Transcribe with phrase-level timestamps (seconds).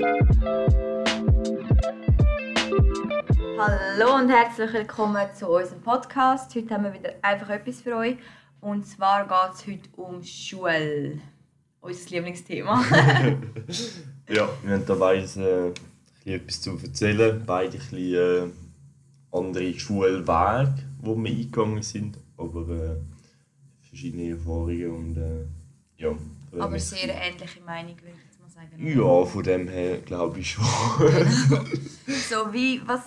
[0.00, 0.14] Hallo
[4.14, 6.54] und herzlich willkommen zu unserem Podcast.
[6.54, 8.16] Heute haben wir wieder einfach etwas für euch.
[8.60, 11.18] Und zwar geht es heute um Schule.
[11.80, 12.84] Unser Lieblingsthema.
[14.28, 15.74] ja, wir haben da beide
[16.24, 17.42] äh, etwas zu erzählen.
[17.44, 22.18] Beide ein bisschen, äh, andere Schulwege, wo wir eingegangen sind.
[22.36, 23.00] Aber äh,
[23.80, 25.44] verschiedene Erfahrungen und äh,
[25.96, 26.16] ja.
[26.56, 28.27] Aber sehr ähnliche Meinung, würde ich
[28.66, 28.98] sagen.
[28.98, 30.64] Ja, von dem her glaube ich schon.
[30.98, 31.64] Genau.
[32.28, 33.02] so wie, was,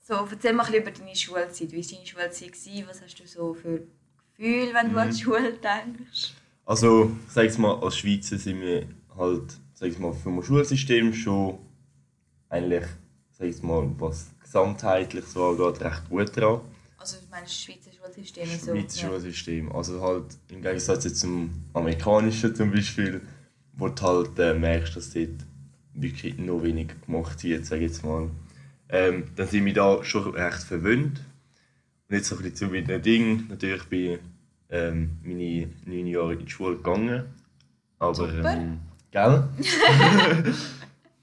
[0.00, 1.72] so, erzähl mal ein bisschen über deine Schulzeit.
[1.72, 2.88] Wie war deine Schulzeit?
[2.88, 3.82] Was hast du so für
[4.36, 4.98] Gefühle, wenn du mhm.
[4.98, 6.32] an die Schule denkst?
[6.64, 8.86] Also, sag mal, als Schweizer sind wir
[9.16, 11.58] halt, sag mal, vom Schulsystem schon
[12.48, 12.84] eigentlich,
[13.30, 16.60] sag mal, was gesamtheitlich so angeht, recht gut dran.
[16.98, 18.72] Also, ich meine, das Schweizer Schulsystem ist so.
[18.72, 19.72] Schweizer Schulsystem.
[19.72, 23.20] Also halt im Gegensatz zum amerikanischen zum Beispiel,
[23.78, 25.46] wo du halt äh, merkst, dass dort
[25.94, 28.28] wirklich noch wenig gemacht wird, sag ich jetzt mal.
[28.88, 31.22] Ähm, dann sind wir da schon recht verwöhnt.
[32.08, 33.46] Und jetzt so ein bisschen zu meinen Dingen.
[33.48, 34.18] Natürlich bin ich
[34.70, 37.24] ähm, meine neun Jahre in die Schule gegangen.
[37.98, 38.78] Aber, ähm,
[39.10, 39.44] gell?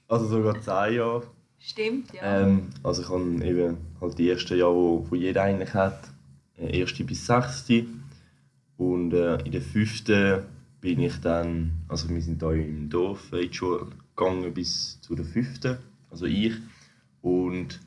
[0.07, 1.23] also sogar zehn Jahre.
[1.59, 2.41] Stimmt, ja.
[2.41, 5.99] Ähm, also ich habe eben halt die ersten Jahre, wo, wo jeder eigentlich hat.
[6.57, 7.85] Äh, erste bis sechste.
[8.77, 10.43] Und äh, in der fünften
[10.85, 15.15] bin ich dann, also wir sind hier im Dorf in die Schule gegangen bis zu
[15.15, 15.79] der fünften,
[16.11, 16.53] also ich.
[17.23, 17.79] Und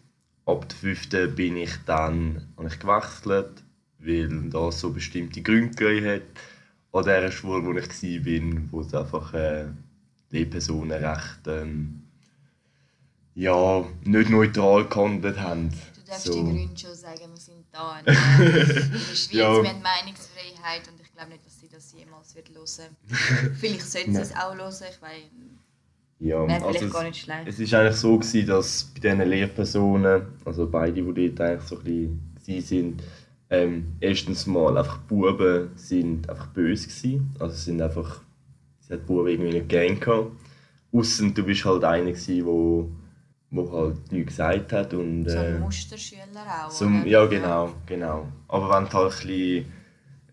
[0.45, 3.63] ab der fünften bin ich dann habe ich gewechselt,
[4.01, 6.23] weil da so bestimmte Gründe gegeben hat.
[6.91, 9.67] An dieser Schule, wo ich war, wo es einfach äh,
[10.31, 12.03] Lehrpersonen recht ähm,
[13.37, 15.71] ja, nicht neutral gehandelt haben.
[15.71, 16.33] Du darfst so.
[16.33, 19.63] die Gründe schon sagen, wir sind da in der Schweiz, ja.
[19.63, 22.97] wir haben Meinungsfreiheit und ich glaube nicht, dass sie das jemals wird hören
[23.61, 25.23] Vielleicht sollten sie es auch hören, ich weiß
[26.21, 27.47] ja, Wäre vielleicht also gar nicht schlecht.
[27.47, 31.79] Es war eigentlich so, gewesen, dass bei diesen Lehrpersonen, also beide, die dort eigentlich so
[31.79, 33.03] ein bisschen sind,
[33.51, 37.35] ähm, erstens mal einfach Buben sind einfach böse gewesen.
[37.39, 38.21] Also sind einfach,
[38.81, 40.33] sie hat Buben irgendwie nicht gern gehabt.
[40.93, 42.91] Ausser du bist halt einer gewesen, wo,
[43.51, 45.27] wo halt nichts gesagt hat und...
[45.27, 48.27] Äh, so ein Musterschüler auch, so, Ja, genau, genau.
[48.49, 49.67] Aber wenn du halt ein bisschen,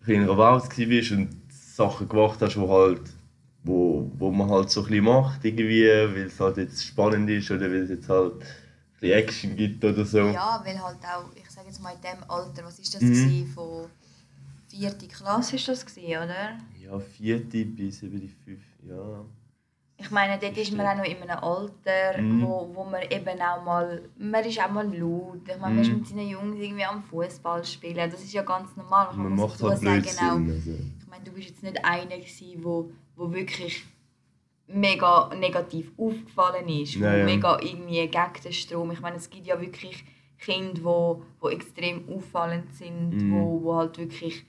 [0.00, 1.35] bisschen in warst und
[1.76, 3.02] Sachen gemacht hast, die halt
[3.66, 7.62] wo, wo man halt so ein macht, irgendwie, weil es halt jetzt spannend ist oder
[7.62, 8.34] weil es jetzt halt
[9.02, 10.18] ein Action gibt oder so.
[10.18, 13.12] Ja, weil halt auch, ich sage jetzt mal in dem Alter, was ist das mhm.
[13.12, 13.86] gewesen, von
[14.68, 16.58] vierte Klasse ist das gewesen, oder?
[16.80, 19.24] Ja, vierte bis über die fünf, ja.
[19.98, 22.42] Ich meine, dort ist man auch noch in einem Alter, mm.
[22.42, 25.40] wo, wo man eben auch mal, man ist auch mal laut.
[25.48, 25.96] Ich meine, man ist mhm.
[25.96, 28.10] mit seinen Jungs irgendwie am Fußball spielen.
[28.10, 29.08] Das ist ja ganz normal.
[29.16, 30.74] Man, man macht halt sagen, auch, also.
[31.16, 33.84] Meine, du bist jetzt nicht einer gewesen, wo, wo wirklich
[34.66, 37.24] mega negativ aufgefallen ist, ja, ja.
[37.24, 38.90] mega irgendwie gegen den Strom.
[38.90, 40.04] Ich meine, es gibt ja wirklich
[40.38, 43.32] Kinder, die wo, wo extrem auffallend sind, mm.
[43.32, 44.44] wo, wo halt wirklich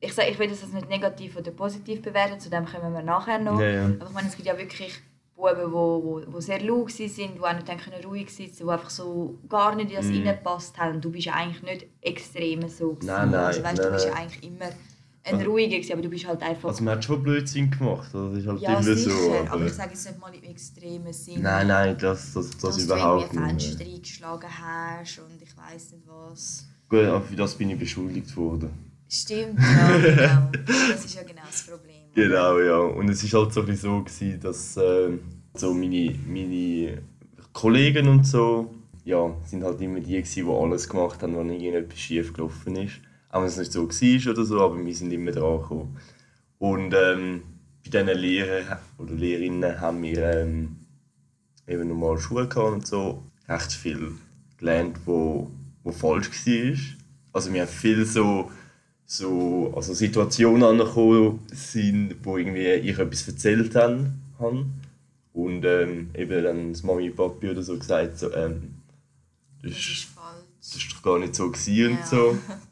[0.00, 3.38] ich, sage, ich will das nicht negativ oder positiv bewerten, zu dem kommen wir nachher
[3.38, 3.60] noch.
[3.60, 3.84] Ja, ja.
[3.84, 5.00] Aber ich meine, es gibt ja wirklich
[5.36, 8.72] Buben, die wo, wo, wo sehr laut sind, die auch nicht können ruhig sitzen, die
[8.72, 10.14] einfach so gar nicht in das mm.
[10.14, 11.00] reingepasst haben.
[11.00, 12.94] Du bist ja eigentlich nicht extrem so.
[12.94, 13.06] Gewesen.
[13.06, 14.70] Nein, nein, also, weißt, nein, du bist ja eigentlich immer
[15.24, 16.68] ein also, ruhiger gewesen, aber du bist halt einfach...
[16.68, 19.32] Also man hat schon Blödsinn gemacht, das ist halt ja, immer sicher, so.
[19.32, 21.42] Aber, aber ich sage jetzt nicht mal im extremen Sinn.
[21.42, 23.44] Nein, nein, das, das, das, das überhaupt nicht.
[23.44, 26.66] Dass du Fenster eingeschlagen hast und ich weiß nicht was.
[26.88, 28.70] Gut, aber für das bin ich beschuldigt worden.
[29.08, 30.50] Stimmt, ja, genau.
[30.90, 31.96] Das ist ja genau das Problem.
[32.14, 32.78] Genau, ja.
[32.78, 35.10] Und es war halt so gewesen, dass äh,
[35.54, 37.02] so meine, meine
[37.52, 41.98] Kollegen und so, ja, sind halt immer die gewesen, die alles gemacht haben, wenn irgendetwas
[41.98, 43.00] schief gelaufen ist.
[43.32, 45.96] Auch wenn es nicht so war oder so, aber wir sind immer dran gekommen.
[46.58, 47.42] Und ähm,
[47.82, 50.76] bei diesen Lehrern oder Lehrerinnen haben wir ähm,
[51.66, 54.12] eben normal Schule gehabt und so, recht viel
[54.58, 55.50] gelernt, wo,
[55.82, 56.78] wo falsch war.
[57.32, 58.48] Also wir haben viel so
[59.12, 64.10] so also Situationen angekommen sind, wo irgendwie ich etwas erzählt habe.
[65.34, 68.74] Und ähm, eben dann das Mami und Papi oder so gesagt, so, ähm,
[69.62, 70.44] das, das, ist falsch.
[70.60, 71.88] Das ist doch gar nicht so gewesen ja.
[71.90, 72.38] und so.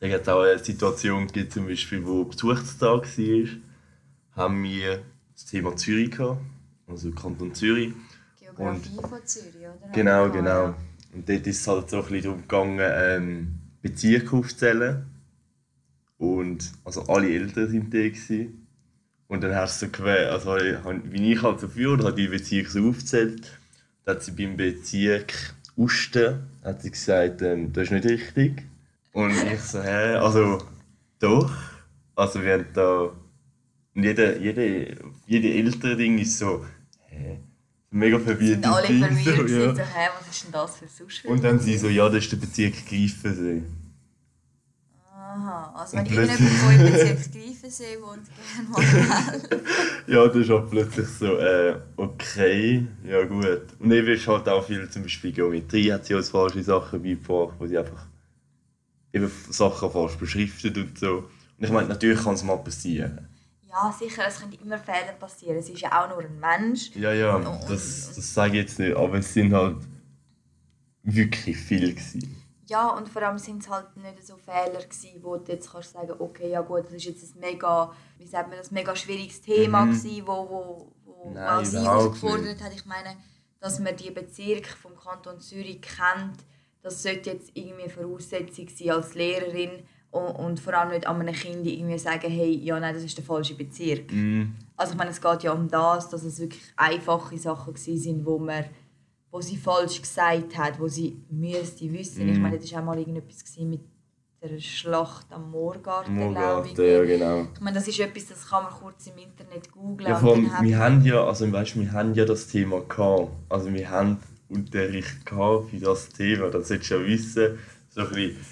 [0.00, 3.48] Dann hat es auch eine Situation gegeben, zum Beispiel, wo Besuchstag war,
[4.32, 5.02] haben wir
[5.34, 6.40] das Thema Zürich gehabt,
[6.88, 7.92] also Kanton Zürich.
[8.38, 9.92] Geografie und, von Zürich, oder?
[9.92, 10.74] Genau, genau.
[11.12, 15.04] Und dort ist es halt so ein bisschen darum gegangen, ähm, Bezirke aufzuzählen.
[16.16, 17.98] Und also alle Eltern waren da.
[17.98, 18.66] Gewesen.
[19.28, 22.68] Und dann hast du so quer, also wie ich halt so führe, hat die Bezirk
[22.68, 23.58] so aufgezählt.
[24.04, 28.64] Dann hat sie beim Bezirk Usten hat sie gesagt, ähm, das ist nicht richtig.
[29.12, 30.58] Und ich so, hä, also
[31.18, 31.50] doch.
[32.14, 33.10] Also wir haben da.
[33.94, 34.96] Und jede, jede,
[35.26, 36.64] jede ältere Ding ist so,
[37.06, 37.40] hä,
[37.90, 38.62] mega verwirrt.
[38.62, 39.74] Sind alle verwirrt, so, ja.
[39.74, 42.32] so, hä, was ist denn das für sonst Und dann sie so, ja, das ist
[42.32, 43.62] der Bezirk Greifensee.
[45.12, 48.26] Aha, also wenn ich irgendjemand von im Bezirk Greifensee wohnt,
[48.74, 49.60] gerne mal
[50.06, 53.62] Ja, das ist auch plötzlich so, äh, okay, ja gut.
[53.78, 57.54] Und eben ist halt auch viel, zum Beispiel Geometrie hat sie als falsche Sachen beigebracht,
[57.58, 58.09] wo sie einfach
[59.12, 61.18] eben Sachen falsch beschriftet und so.
[61.58, 63.28] Und ich meine, natürlich kann es mal passieren.
[63.68, 65.56] Ja, sicher, es können immer Fehler passieren.
[65.56, 66.90] Es ist ja auch nur ein Mensch.
[66.96, 69.76] Ja, ja, das, das sage ich jetzt nicht, aber es sind halt
[71.02, 72.36] wirklich viele gewesen.
[72.66, 75.92] Ja, und vor allem sind es halt nicht so Fehler gewesen, wo du jetzt kannst
[75.92, 79.40] sagen, okay, ja gut, das ist jetzt ein mega, wie sagt man, das mega schwieriges
[79.40, 79.90] Thema mhm.
[79.92, 82.72] gewesen, wo, wo, wo Nein, sie herausgefordert hat.
[82.72, 83.16] Ich meine,
[83.60, 86.44] dass man die Bezirke vom Kanton Zürich kennt,
[86.82, 89.70] das sollte jetzt irgendwie Voraussetzung sein als Lehrerin
[90.10, 93.16] und, und vor allem nicht an einem Kind irgendwie sagen, hey, ja, nein, das ist
[93.16, 94.12] der falsche Bezirk.
[94.12, 94.54] Mm.
[94.76, 98.38] Also ich meine, es geht ja um das, dass es wirklich einfache Sachen waren, wo
[98.38, 98.64] man
[99.32, 102.26] wo sie falsch gesagt hat, wo sie müsste wissen.
[102.26, 102.30] Mm.
[102.30, 103.80] Ich meine, das war auch mal irgendetwas mit
[104.42, 107.46] der Schlacht am Moorgarten, Moorgarten ja, genau.
[107.54, 110.08] Ich meine, das ist etwas, das kann man kurz im Internet googeln.
[110.08, 113.30] Ja, vor allem, wir haben ja, also weißt, wir haben ja das Thema gehabt.
[113.50, 114.18] Also wir haben
[114.50, 116.50] Unterricht gehabt für das Thema.
[116.50, 117.58] Das solltest du ja wissen,
[117.88, 118.46] so ein bisschen,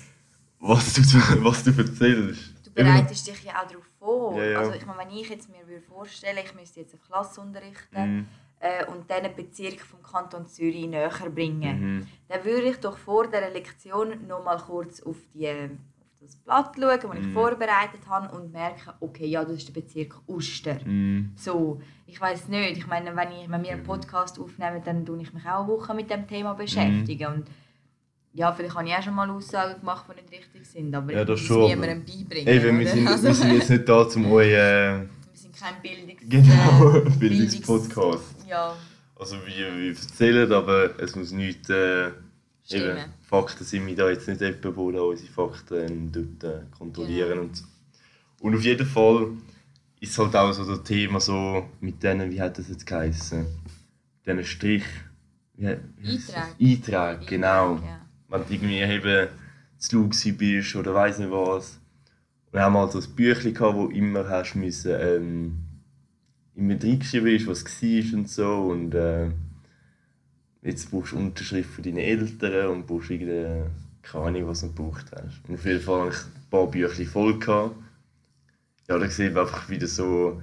[0.60, 1.02] was, du,
[1.44, 2.52] was du erzählst.
[2.64, 4.38] Du bereitest dich ja auch darauf vor.
[4.38, 4.58] Ja, ja.
[4.60, 8.26] Also ich meine, wenn ich jetzt mir vorstellen ich müsste jetzt eine Klasse unterrichten mhm.
[8.60, 12.06] äh, und diesen Bezirk vom Kanton Zürich näher bringen, mhm.
[12.28, 15.70] dann würde ich doch vor dieser Lektion noch mal kurz auf die
[16.20, 17.32] das Blatt schauen, das ich mm.
[17.32, 20.78] vorbereitet habe und merke, okay, ja, das ist der Bezirk Uster.
[20.84, 21.32] Mm.
[21.36, 22.78] So, ich weiß nicht.
[22.78, 25.68] Ich meine, wenn, ich, wenn wir einen Podcast aufnehmen, dann tue ich mich auch eine
[25.68, 27.30] Woche mit dem Thema beschäftigen.
[27.30, 27.34] Mm.
[27.34, 27.46] Und
[28.34, 31.24] ja, vielleicht habe ich auch schon mal Aussagen gemacht, die nicht richtig sind, aber ja,
[31.24, 32.46] das ich muss niemandem beibringen.
[32.46, 34.48] Ey, wir, sind, also, wir sind jetzt nicht da, um euch...
[34.48, 38.48] Äh, wir sind kein Bildungs genau, äh, Bildungspodcast.
[38.48, 38.76] Ja.
[39.16, 41.70] Also wir, wir erzählen, aber es muss nicht...
[41.70, 42.10] Äh,
[42.70, 42.98] Eben,
[43.28, 47.28] Fakten sind wir da jetzt nicht jemand, der unsere Fakten dort äh, kontrollieren.
[47.28, 47.42] Genau.
[47.42, 47.64] Und,
[48.40, 49.32] und auf jeden Fall
[50.00, 53.40] ist es halt auch so das Thema so mit denen, wie hat das jetzt geheißen?
[53.40, 54.84] Mit diesen Strich.
[55.56, 56.54] Wie, wie Eintrag.
[56.58, 57.74] Eintrag, genau.
[57.76, 58.06] Ja.
[58.28, 59.28] Wenn du irgendwie eben
[59.76, 61.78] zu laut bist oder weiss nicht was.
[62.50, 65.58] Wir haben halt so ein Büchlein gehabt, wo immer hast müssen, ähm,
[66.54, 68.54] immer reingeschrieben ist, was war und so.
[68.70, 69.30] Und, äh,
[70.62, 73.70] jetzt brauchst du Unterschrift für deine Eltern und brauchst irgendeine,
[74.02, 75.48] keine Ahnung, was du gebraucht hast.
[75.48, 77.38] Und auf jeden Fall hatte ich ein paar Bücher voll.
[77.38, 77.76] Gehabt.
[78.88, 80.42] Ja, da sehen wir einfach wieder so,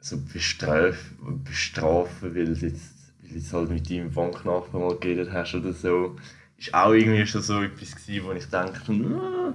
[0.00, 5.30] so bestrafen, bestrafen weil, du jetzt, weil du jetzt halt mit deinem Banknachbarn mal geredet
[5.32, 6.16] hast oder so.
[6.56, 9.54] Ist auch irgendwie schon so etwas gewesen, wo ich dachte, ah,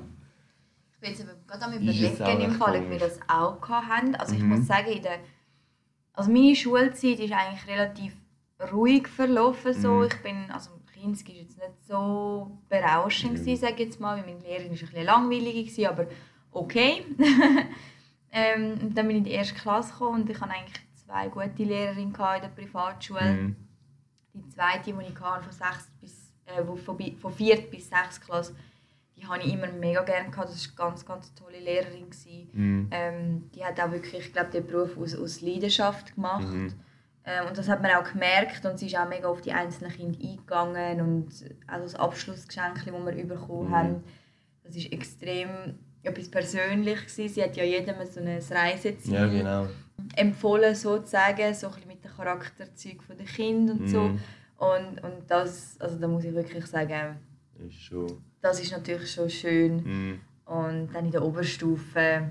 [0.91, 4.15] ich bin jetzt gerade am überlegen, im Fall, ob wir das auch hatten.
[4.15, 4.49] Also ich mhm.
[4.49, 5.19] muss sagen, in der,
[6.13, 8.13] also meine Schulzeit ist eigentlich relativ
[8.71, 9.73] ruhig verlaufen.
[9.73, 9.93] So.
[9.93, 10.03] Mhm.
[10.03, 13.55] Ich bin, also Kinski war jetzt nicht so berauschend, mhm.
[13.55, 14.17] sage jetzt mal.
[14.17, 16.07] Meine Lehrerin war ein bisschen langweilig, aber
[16.51, 17.05] okay.
[18.31, 21.63] ähm, dann bin ich in die erste Klasse gekommen und ich hatte eigentlich zwei gute
[21.63, 23.33] Lehrerinnen in der Privatschule.
[23.33, 23.55] Mhm.
[24.33, 28.55] Die zweite, die ich hatte, von, sechs bis, äh, von, von vier bis sechs Klasse,
[29.15, 30.49] die habe ich immer mega gerne gehabt.
[30.49, 32.07] Das war eine ganz, ganz tolle Lehrerin.
[32.53, 32.87] Mhm.
[32.91, 36.47] Ähm, die hat auch wirklich, ich glaube, den Beruf aus, aus Leidenschaft gemacht.
[36.47, 36.73] Mhm.
[37.25, 39.91] Ähm, und das hat man auch gemerkt und sie ist auch mega auf die einzelnen
[39.91, 41.27] Kinder eingegangen und
[41.67, 43.75] also das Abschlussgeschenk, das wir bekommen mhm.
[43.75, 44.03] haben,
[44.63, 45.49] das ist extrem
[46.03, 47.33] etwas Persönliches gewesen.
[47.33, 49.67] Sie hat ja jedem so ein Reiseziel ja, genau.
[50.15, 53.87] empfohlen sozusagen, so ein bisschen mit dem Charakterzug der Kinder und mhm.
[53.87, 54.01] so.
[54.57, 57.17] Und, und das, also da muss ich wirklich sagen,
[57.65, 58.21] ist schon.
[58.41, 59.75] das ist natürlich schon schön.
[59.83, 60.19] Mhm.
[60.45, 62.29] Und dann in der Oberstufe,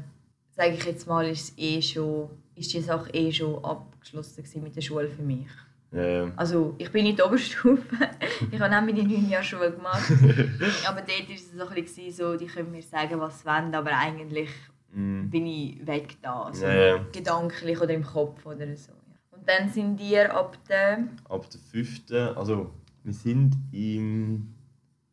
[0.50, 4.62] sage ich jetzt mal, ist, es eh schon, ist die Sache eh schon ab abgeschlossen
[4.62, 5.48] mit der Schule für mich.
[5.90, 6.30] Ja.
[6.36, 7.82] Also ich bin in der Oberstufe,
[8.50, 10.10] ich habe auch meine neun Jahre Schule gemacht.
[10.86, 13.74] aber dort war es so ein bisschen so, die können mir sagen, was sie wollen,
[13.74, 14.50] aber eigentlich
[14.92, 15.28] mm.
[15.30, 16.42] bin ich weg da.
[16.42, 18.92] Also ja, Gedanklich oder im Kopf oder so.
[19.30, 21.04] Und dann sind wir ab der...
[21.26, 22.70] Ab der fünften, also
[23.04, 24.54] wir sind im...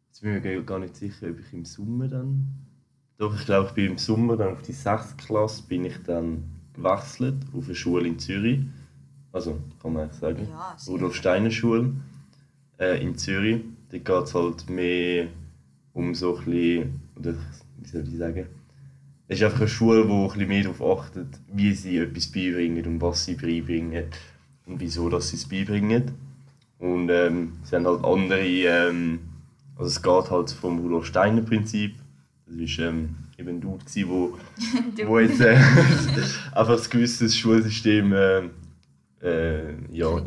[0.08, 2.48] Jetzt bin ich mir gar nicht sicher, ob ich im Sommer dann...
[3.18, 6.44] Doch, ich glaube, ich bin im Sommer dann auf die sechste Klasse bin ich dann
[6.74, 8.60] gewechselt auf eine Schule in Zürich
[9.36, 11.92] also kann man sagen, ja, Rudolf Steiner Schule
[12.80, 13.62] äh, in Zürich.
[13.92, 15.28] Da geht es halt mehr
[15.94, 17.34] um so ein bisschen, oder
[17.78, 18.48] wie soll ich sagen,
[19.28, 22.86] es ist einfach eine Schule, die ein bisschen mehr darauf achtet, wie sie etwas beibringen
[22.86, 24.06] und was sie beibringen
[24.68, 26.12] und wieso dass sie es beibringen.
[26.80, 29.20] Und ähm, sie haben halt andere, ähm,
[29.76, 31.96] also es geht halt vom Rudolf Steiner Prinzip.
[32.48, 34.38] Das war ähm, eben ein Dude, wo,
[35.08, 35.56] wo jetzt äh,
[36.54, 38.44] einfach ein gewisses Schulsystem äh,
[39.26, 40.22] äh, ja,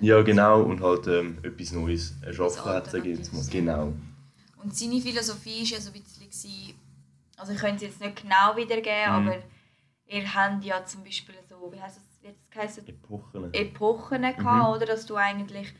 [0.00, 3.44] ja, genau, und halt ähm, etwas Neues erschaffen hat, sage ich jetzt mal.
[3.50, 3.92] Genau.
[4.62, 6.74] Und seine Philosophie war ja so ein bisschen,
[7.36, 9.28] also ich könnte es jetzt nicht genau wiedergeben, mhm.
[9.28, 9.36] aber
[10.06, 12.88] ihr habt ja zum Beispiel so, wie heißt das, wie das geheißen?
[12.88, 13.54] Epochen.
[13.54, 14.74] Epochen gehabt, mhm.
[14.74, 14.86] oder?
[14.86, 15.72] Dass du eigentlich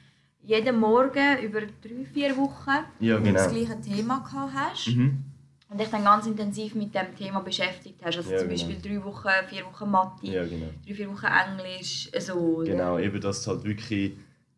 [0.43, 3.33] jeden Morgen über drei, vier Wochen ja, genau.
[3.33, 4.89] das gleiche Thema gehabt hast.
[4.89, 5.25] Mhm.
[5.71, 8.17] Und dich dann ganz intensiv mit dem Thema beschäftigt hast.
[8.17, 8.61] Also ja, zum genau.
[8.67, 10.67] Beispiel drei Wochen, vier Wochen Mathe, ja, genau.
[10.85, 12.63] drei, vier Wochen Englisch, so.
[12.65, 14.13] Genau, eben, dass du halt wirklich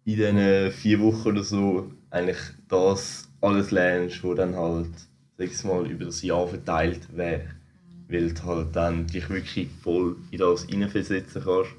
[0.04, 4.88] in diesen vier Wochen oder so eigentlich das alles lernst, wo dann halt,
[5.36, 7.42] sag mal, über das Jahr verteilt wäre.
[7.42, 8.12] Mhm.
[8.12, 11.72] Weil du halt dann dich wirklich voll in das hineinversetzen kannst.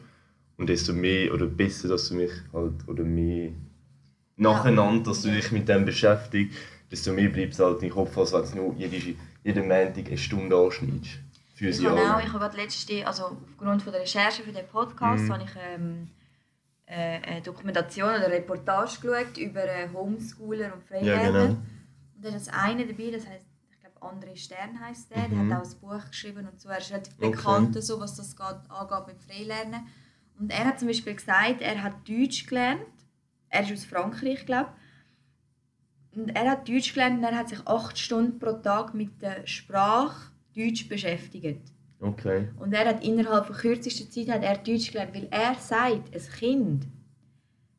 [0.57, 3.51] Und desto mehr oder besser, dass du mich halt, oder mehr
[4.37, 6.57] nacheinander, dass du dich mit dem beschäftigst,
[6.93, 10.17] desto mehr bleibt es halt im Kopf, als wenn du nur jede, jeden Montag eine
[10.17, 11.19] Stunde anschneidest.
[11.55, 14.67] Für ich habe auch, ich habe gerade letzte, also aufgrund von der Recherche für den
[14.67, 15.33] Podcast, mhm.
[15.33, 16.07] habe ich ähm,
[16.85, 21.23] äh, eine Dokumentation oder eine Reportage geschaut über Homeschooler und Freilerner.
[21.23, 21.57] Ja, genau.
[22.15, 25.49] Und da ist eine dabei, das heißt, ich glaube André Stern heißt der, mhm.
[25.49, 27.31] der hat auch ein Buch geschrieben und so, er ist relativ okay.
[27.31, 29.87] bekannt, so, was das geht, angeht mit Freilernen.
[30.39, 32.85] Und er hat zum Beispiel gesagt, er hat Deutsch gelernt,
[33.49, 34.82] er ist aus Frankreich, glaube ich,
[36.15, 39.45] und er hat Deutsch gelernt und er hat sich acht Stunden pro Tag mit der
[39.47, 41.61] Sprache Deutsch beschäftigt.
[41.99, 42.49] Okay.
[42.59, 46.21] Und er hat innerhalb von kürzester Zeit hat er Deutsch gelernt, weil er sagt, ein
[46.37, 46.87] Kind,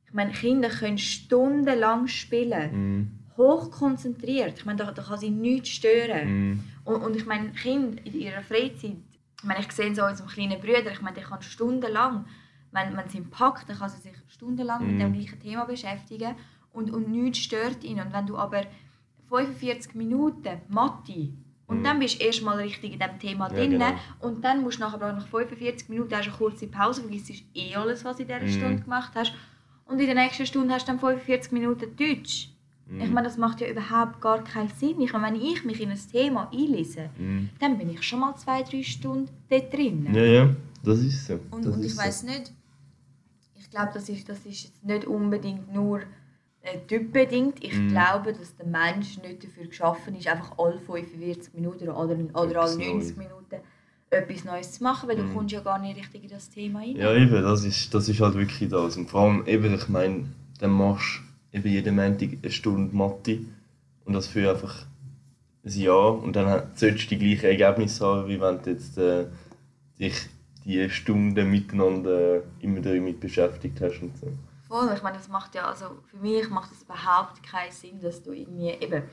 [0.07, 3.37] ich meine, Kinder können stundenlang spielen, mm.
[3.37, 4.59] hochkonzentriert.
[4.59, 6.53] Ich meine, da, da kann sie nichts stören.
[6.53, 6.65] Mm.
[6.85, 8.97] Und, und ich meine, Kinder in ihrer Freizeit,
[9.39, 12.25] ich meine, ich sehe so unserem kleinen Bruder, ich meine, der kann stundenlang,
[12.73, 14.91] wenn, wenn sie ihn packt, dann kann sie sich stundenlang mm.
[14.91, 16.35] mit dem gleichen Thema beschäftigen
[16.75, 18.01] und, und nichts stört ihn.
[18.01, 18.63] Und wenn du aber
[19.29, 21.31] 45 Minuten Mathe
[21.67, 21.85] und mhm.
[21.85, 23.95] dann bist du erstmal richtig in diesem Thema ja, drin genau.
[24.21, 28.05] und dann musst du nachher nach 45 Minuten hast eine kurze Pause, vergisst eh alles,
[28.05, 28.49] was du in dieser mhm.
[28.49, 29.33] Stunde gemacht hast.
[29.87, 32.51] Und in der nächsten Stunde hast du dann 45 Minuten Deutsch.
[32.87, 33.01] Mhm.
[33.01, 35.01] Ich meine, das macht ja überhaupt gar keinen Sinn.
[35.01, 37.51] Ich meine, wenn ich mich in ein Thema einlese, mhm.
[37.61, 40.09] dann bin ich schon mal zwei, drei Stunden dort drin.
[40.13, 40.51] Ja, ja,
[40.83, 41.39] das ist so.
[41.51, 42.27] Und, und ich weiß so.
[42.27, 42.53] nicht,
[43.55, 46.03] ich glaube, das ist, das ist jetzt nicht unbedingt nur
[46.65, 47.63] äh, typbedingt.
[47.63, 47.89] Ich mm.
[47.89, 52.77] glaube, dass der Mensch nicht dafür geschaffen ist, einfach alle 45 Minuten oder, oder alle
[52.77, 53.57] 90 Minuten
[54.11, 55.21] etwas Neues zu machen, weil mm.
[55.21, 55.35] du mhm.
[55.35, 56.97] kommst ja gar nicht richtig in das Thema rein.
[56.97, 58.97] Ja, eben, das ist, das ist halt wirklich das.
[58.97, 60.27] Und vor allem, eben, ich meine,
[60.59, 61.21] dann machst
[61.53, 63.41] du eben jeden Montag eine Stunde Mathe
[64.05, 64.87] und das für einfach
[65.65, 69.27] ein Jahr und dann solltest du die gleichen Ergebnisse haben, wie wenn du jetzt äh,
[69.99, 70.29] dich
[70.65, 74.29] die Stunden miteinander immer damit beschäftigt hast und so.
[74.75, 78.25] Voll, ich meine, das macht ja, also für mich macht es überhaupt keinen Sinn, dass
[78.25, 79.05] du irgendwie, eben,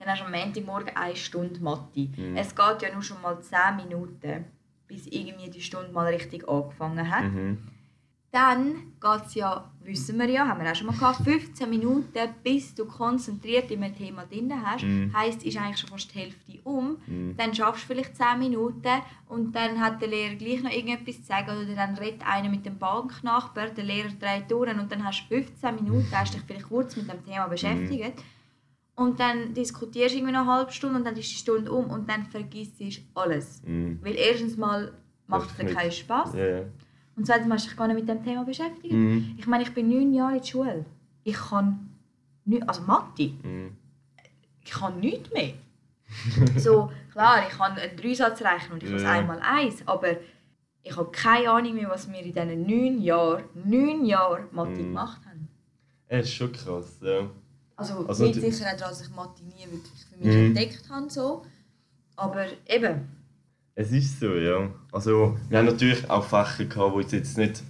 [0.00, 2.08] dann hast du am Montagmorgen eine Stunde Mathe.
[2.16, 2.36] Mhm.
[2.36, 4.46] Es geht ja nur schon mal 10 Minuten,
[4.88, 7.26] bis irgendwie die Stunde mal richtig angefangen hat.
[7.26, 7.58] Mhm.
[8.34, 12.18] Dann geht es ja, wissen wir ja, haben wir auch schon mal gehabt, 15 Minuten,
[12.42, 14.82] bis du konzentriert in einem Thema drin hast.
[14.82, 15.14] Mm.
[15.14, 16.96] Heisst, ist eigentlich schon fast die Hälfte um.
[17.06, 17.36] Mm.
[17.36, 21.26] Dann schaffst du vielleicht 10 Minuten und dann hat der Lehrer gleich noch irgendetwas zu
[21.28, 25.26] sagen oder dann redet einer mit dem Banknachbar, der Lehrer dreht durch und dann hast
[25.30, 28.18] du 15 Minuten, hast dich vielleicht kurz mit dem Thema beschäftigt.
[28.18, 29.00] Mm.
[29.00, 31.88] Und dann diskutierst du irgendwie noch eine halbe Stunde und dann ist die Stunde um
[31.88, 33.62] und dann vergisst du alles.
[33.64, 33.98] Mm.
[34.02, 34.92] Weil erstens mal
[35.28, 36.34] macht es keinen Spass.
[36.34, 36.64] Yeah.
[37.16, 38.92] Und zweitens hast du dich gar nicht mit dem Thema beschäftigt.
[38.92, 39.36] Mhm.
[39.38, 40.84] Ich meine, ich bin neun Jahre in der Schule.
[41.22, 41.90] Ich kann
[42.44, 43.76] nicht, also Mathe, mhm.
[44.64, 45.54] ich kann nichts mehr.
[46.56, 49.10] so, klar, ich kann einen Dreisatz rechnen und ich ja.
[49.10, 50.16] einmal eins, aber
[50.82, 54.76] ich habe keine Ahnung mehr, was wir in diesen neun Jahren, neun Jahren Mathe mhm.
[54.76, 55.48] gemacht haben.
[56.06, 57.30] Es ist schon krass, ja.
[57.76, 60.46] Also, also mit Sicherheit, dass ich Mathe nie wirklich für mich mhm.
[60.46, 61.44] entdeckt habe, so.
[62.16, 63.08] aber eben,
[63.74, 64.70] es ist so, ja.
[64.92, 67.62] Also, wir haben natürlich auch Fächer gehabt, wo jetzt nicht.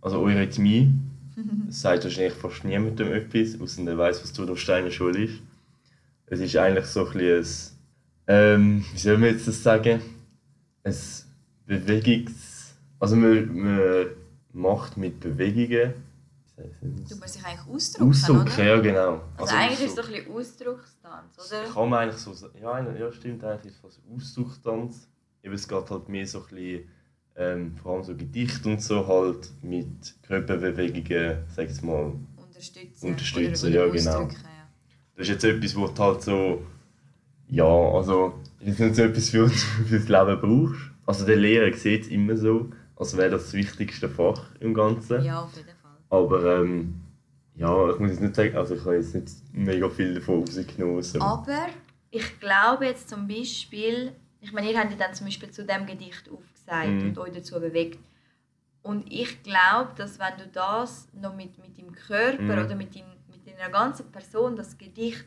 [0.00, 0.92] Also, Eurythmie.
[1.66, 5.40] das sagt wahrscheinlich fast niemandem etwas, außer der weiß, was Rudolf Steiner Schule ist.
[6.26, 7.72] Es ist eigentlich so ein bisschen
[8.28, 10.00] ähm, wie soll man jetzt das sagen?
[10.84, 10.94] Ein
[11.66, 12.74] Bewegungs.
[12.98, 14.06] Also, man, man
[14.52, 15.94] macht mit Bewegungen.
[16.80, 18.10] Du musst dich eigentlich ausdrücken.
[18.10, 19.20] Ausdrücken, ja, genau.
[19.36, 21.72] Also, also eigentlich ist es doch ein bisschen Ausdruckstanz, oder?
[21.72, 22.58] Kann man eigentlich so sagen.
[22.62, 25.08] Ja, ja, stimmt, eigentlich ist es Ausdruckstanz
[25.42, 26.88] eben, es geht halt mehr so ein bisschen,
[27.36, 33.06] ähm, vor allem so Gedicht und so halt mit Körperbewegungen, sag ich mal, unterstützen.
[33.06, 34.22] Unterstützen, ja genau.
[34.22, 34.28] Ja.
[35.16, 36.62] Das ist jetzt etwas, was du halt so,
[37.48, 40.90] ja, also, das ist nicht so etwas für uns fürs Leben brauchst.
[41.04, 45.24] Also der Lehrer sieht es immer so, als wäre das das wichtigste Fach im Ganzen.
[45.24, 45.96] Ja, auf jeden Fall.
[46.10, 46.94] Aber ähm,
[47.56, 51.02] ja, ich muss jetzt nicht sagen, also ich habe jetzt nicht mega viel davon rausgenommen.
[51.02, 51.20] So.
[51.20, 51.66] Aber
[52.10, 55.86] ich glaube jetzt zum Beispiel, ich meine, ihr habt ja dann zum Beispiel zu dem
[55.86, 57.08] Gedicht aufgesagt mhm.
[57.08, 57.98] und euch dazu bewegt.
[58.82, 62.64] Und ich glaube, dass wenn du das noch mit, mit deinem Körper mhm.
[62.64, 65.24] oder mit, dein, mit deiner ganzen Person, das Gedicht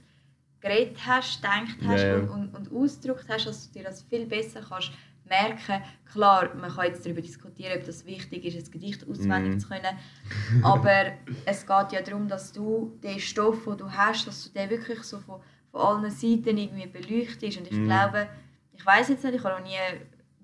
[0.60, 2.16] geredet hast, gedacht hast ja, ja.
[2.18, 4.92] Und, und, und ausgedrückt hast, dass du dir das viel besser kannst
[5.30, 5.82] merken.
[6.12, 9.60] Klar, man kann jetzt darüber diskutieren, ob das wichtig ist, ein Gedicht auswendig mm.
[9.60, 9.98] zu können.
[10.62, 11.14] Aber
[11.46, 15.02] es geht ja darum, dass du den Stoff, den du hast, dass du den wirklich
[15.04, 15.42] so von,
[15.72, 17.58] von allen Seiten irgendwie beleuchtest.
[17.58, 17.86] Und ich mm.
[17.86, 18.28] glaube,
[18.76, 19.78] ich weiß jetzt nicht, ich habe noch nie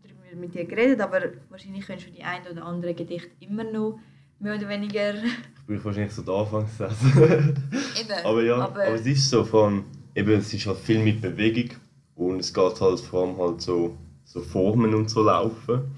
[0.03, 3.99] darüber mit dir geredet, aber wahrscheinlich könntest du die ein oder andere Gedicht immer noch
[4.39, 5.13] mehr oder weniger...
[5.15, 6.95] Ich bin wahrscheinlich so der Anfangssatz.
[7.15, 8.11] eben.
[8.25, 9.85] Aber ja, aber, aber es ist so von...
[10.13, 11.77] Eben, es ist halt viel mit Bewegung
[12.15, 13.95] und es geht halt vor allem halt so
[14.31, 15.91] so Formen und so laufen.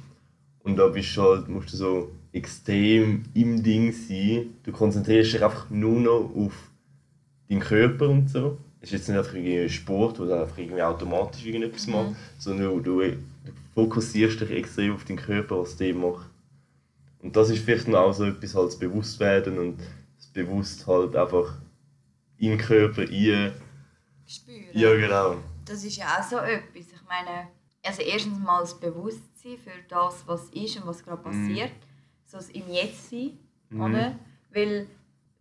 [0.63, 4.55] Und da bist du halt, musst du so extrem im Ding sein.
[4.63, 6.71] Du konzentrierst dich einfach nur noch auf
[7.47, 8.57] deinen Körper und so.
[8.83, 12.15] Es ist jetzt nicht einfach ein Sport, du einfach irgendwie automatisch irgendetwas machst, mhm.
[12.37, 13.17] sondern du, du,
[13.73, 16.29] fokussierst dich extrem auf deinen Körper, was der macht.
[17.21, 19.79] Und das ist vielleicht auch so etwas halt das Bewusstwerden und
[20.17, 21.57] das Bewusst halt einfach
[22.37, 23.53] in den Körper rein.
[24.27, 24.65] Spüren.
[24.73, 25.37] Ja, genau.
[25.65, 26.87] Das ist ja auch so etwas.
[26.91, 27.47] Ich meine,
[27.85, 31.47] also erstens mal das Bewusstsein für das, was ist und was gerade mhm.
[31.47, 31.71] passiert.
[31.71, 32.25] Mm.
[32.25, 33.37] So das im Jetzt sein,
[33.69, 33.81] mm.
[33.81, 34.19] oder?
[34.51, 34.87] Weil,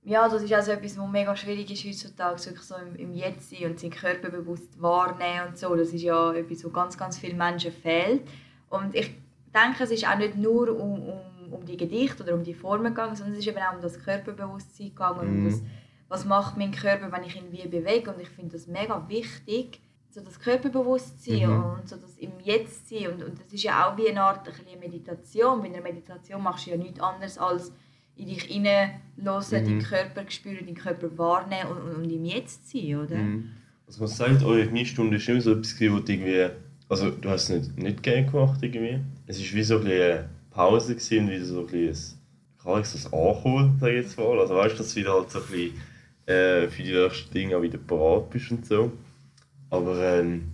[0.05, 3.51] ja, das ist also etwas, was mega schwierig ist heutzutage, wirklich so im, im Jetzt
[3.51, 5.75] sein und seinen Körper bewusst wahrnehmen und so.
[5.77, 8.23] Das ist ja etwas, was ganz, ganz vielen Menschen fehlt.
[8.69, 9.15] Und ich
[9.55, 12.95] denke, es ist auch nicht nur um, um, um die Gedichte oder um die Formen
[12.95, 15.39] gegangen, sondern es ist eben auch um das Körperbewusstsein gegangen, mm.
[15.39, 15.63] um das,
[16.09, 18.13] was macht mein Körper, wenn ich ihn wie bewege.
[18.13, 19.81] Und ich finde das mega wichtig,
[20.11, 21.65] so das Körperbewusstsein mhm.
[21.79, 23.13] und so das im Jetzt sein.
[23.13, 25.63] Und, und das ist ja auch wie eine Art eine Meditation.
[25.63, 27.73] Bei einer Meditation machst du ja nichts anderes als
[28.17, 29.51] in dich hineinhören, mhm.
[29.51, 33.17] deinen Körper spüren, deinen Körper wahrnehmen und, und, und im Jetzt sein, oder?
[33.17, 33.51] Mhm.
[33.87, 36.49] Also man sagt, eure Kniestunde ist immer so etwas, wo du irgendwie...
[36.89, 39.01] Also du hast es nicht, nicht gerne gemacht irgendwie.
[39.27, 42.19] Es war wie so eine Pause gewesen, wie so ein bisschen
[42.63, 44.39] kann ich das anholen, sage ich jetzt mal.
[44.39, 45.81] Also weißt du, dass du wieder halt so ein bisschen
[46.27, 48.93] äh, für die nächsten Dinge auch wieder parat bist und so.
[49.71, 50.45] Aber ähm,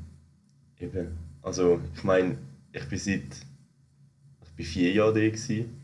[0.81, 1.09] eben,
[1.42, 2.38] also ich meine,
[2.73, 3.23] ich bin seit
[4.42, 5.79] ich bin vier Jahre da gewesen,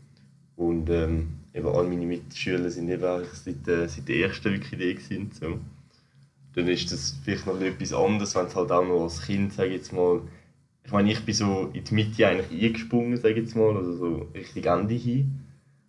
[0.55, 4.77] und ähm, eben alle meine Mitschüler sind eben seit, äh, seit der ersten wirklich da
[4.77, 5.59] gewesen, so.
[6.53, 9.73] Dann ist das vielleicht noch etwas anderes, wenn es halt auch noch als Kind, sage
[9.73, 10.21] jetzt mal,
[10.83, 14.27] ich meine, ich bin so in die Mitte eigentlich eingesprungen, sage jetzt mal, also so
[14.33, 15.41] richtig Ende hin.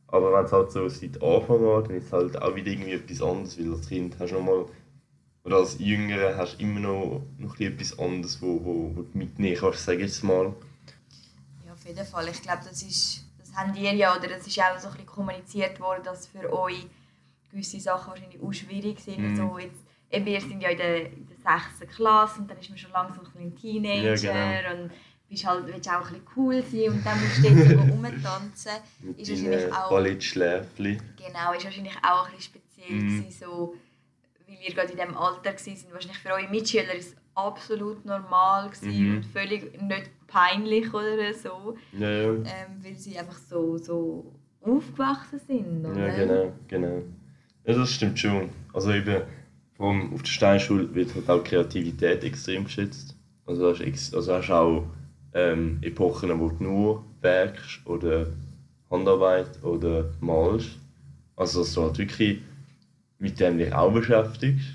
[0.08, 2.92] Aber wenn es halt so seit Anfang war, dann ist es halt auch wieder irgendwie
[2.92, 4.66] etwas anderes, weil als Kind hast du noch mal
[5.44, 9.56] oder als Jüngere hast du immer noch, noch etwas anderes, wo, wo, wo du mitnehmen
[9.56, 10.52] kannst, sage ich jetzt mal.
[11.64, 12.28] Ja, auf jeden Fall.
[12.28, 13.25] Ich glaube, das ist,
[13.56, 16.86] habt ihr ja, oder das ist auch so ein bisschen kommuniziert worden, dass für euch
[17.50, 19.18] gewisse Sachen wahrscheinlich auch schwierig sind.
[19.18, 19.36] Mhm.
[19.36, 21.94] So jetzt, eben, wir sind ja in der, in der 6.
[21.94, 24.82] Klasse und dann ist man schon langsam ein bisschen Teenager ja, genau.
[24.82, 24.90] und
[25.28, 28.72] bist halt, willst auch ein bisschen cool sein und dann musst du dort rumtanzen.
[29.16, 29.90] ist wahrscheinlich auch...
[29.90, 30.98] Ballettschläfli.
[31.16, 33.20] Genau, ist wahrscheinlich auch ein bisschen speziell mhm.
[33.20, 33.74] gewesen, so
[34.46, 38.70] weil ihr gerade in diesem Alter waren, wahrscheinlich für eure Mitschüler ist es absolut normal
[38.82, 39.16] mhm.
[39.16, 41.76] und völlig nicht peinlich oder so.
[41.98, 42.30] Ja, ja.
[42.30, 42.44] Ähm,
[42.82, 45.86] weil sie einfach so, so aufgewachsen sind.
[45.86, 46.08] Oder?
[46.08, 47.02] Ja, genau, genau.
[47.64, 48.48] Ja, das stimmt schon.
[48.72, 49.22] Also eben,
[49.76, 53.14] vom, auf der Steinschule wird halt auch Kreativität extrem geschätzt.
[53.46, 54.84] Also hast, also hast auch
[55.34, 58.26] ähm, Epochen, wo du nur werkst oder
[58.90, 60.78] Handarbeit oder malst.
[61.36, 62.40] Also dass du halt wirklich
[63.18, 64.66] mit dem dich auch beschäftigst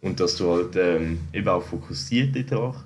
[0.00, 2.84] und dass du halt ähm, eben auch fokussiert dort.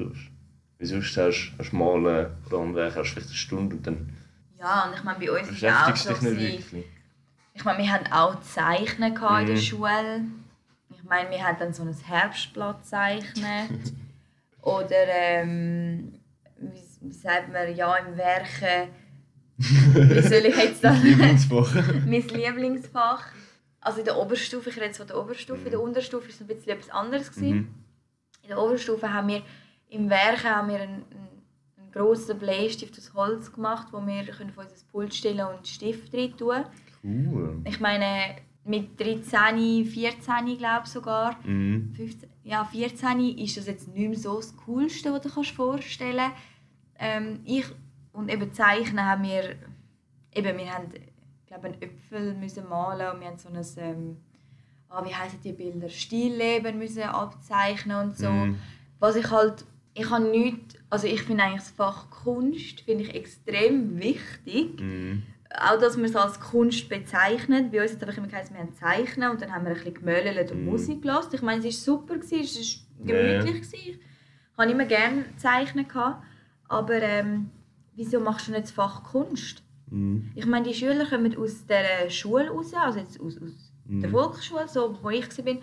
[0.81, 4.17] Weil sonst hast du Malen oder Handwerk hast vielleicht eine Stunde und dann
[4.59, 6.11] Ja, und ich meine, bei uns ist ja auch so,
[7.53, 9.39] ich meine, wir hatten auch Zeichnen mhm.
[9.41, 9.61] in der mhm.
[9.61, 10.23] Schule.
[10.89, 13.93] Ich meine, wir haben dann so ein Herbstblatt gezeichnet.
[14.63, 16.15] oder ähm,
[16.57, 18.89] wie, wie sagt man, ja, im Werken
[19.61, 21.03] wie soll ich jetzt das?
[21.03, 21.75] Lieblingsfach.
[22.07, 23.27] mein Lieblingsfach.
[23.83, 25.87] Also in der Oberstufe, ich rede jetzt von der Oberstufe, in der mhm.
[25.87, 27.37] Unterstufe war es ein bisschen etwas anderes.
[27.37, 27.69] Mhm.
[28.43, 29.43] In der Oberstufe haben wir
[29.91, 31.05] im Werk haben wir einen,
[31.77, 36.13] einen grossen Bleistift aus Holz gemacht, wo wir können auf unser Pult stellen und Stift
[36.13, 36.65] drin tun
[37.03, 37.63] Cool.
[37.65, 41.95] Ich meine, mit 13, 14 glaube ich sogar, mhm.
[41.95, 46.19] 15, ja 14 ist das jetzt nicht mehr so das Coolste, was du dir vorstellen
[46.19, 46.37] kannst.
[46.99, 47.65] Ähm, ich
[48.13, 49.57] und eben Zeichnen haben wir,
[50.35, 50.93] eben wir haben
[51.51, 54.17] glaube, einen Äpfel müssen malen und wir haben so ein, ähm,
[54.89, 58.31] ah, wie heißen die Bilder, Stillleben müssen abzeichnen und so.
[58.31, 58.59] Mm.
[58.99, 63.15] Was ich halt, ich habe nichts, also ich finde eigentlich das Fach Kunst finde ich
[63.15, 64.81] extrem wichtig.
[64.81, 65.23] Mm.
[65.53, 67.73] Auch, dass man es als Kunst bezeichnet.
[67.73, 69.75] Bei uns hat es einfach immer geheißen, wir haben Zeichnen und dann haben wir ein
[69.75, 70.67] bisschen gemöllelt und mm.
[70.67, 71.35] Musik gelassen.
[71.35, 73.73] Ich meine, es war super, es war gemütlich.
[73.73, 73.97] Yeah.
[74.53, 75.89] Ich habe immer gerne Zeichnen.
[75.89, 76.23] Gehabt.
[76.69, 77.51] Aber ähm,
[77.97, 79.65] wieso machst du nicht das Fach Kunst?
[79.91, 80.31] Mhm.
[80.35, 84.01] Ich meine, die Schüler kommen aus der Schule raus, also jetzt aus, aus mhm.
[84.01, 85.55] der Volksschule, so, wo ich war,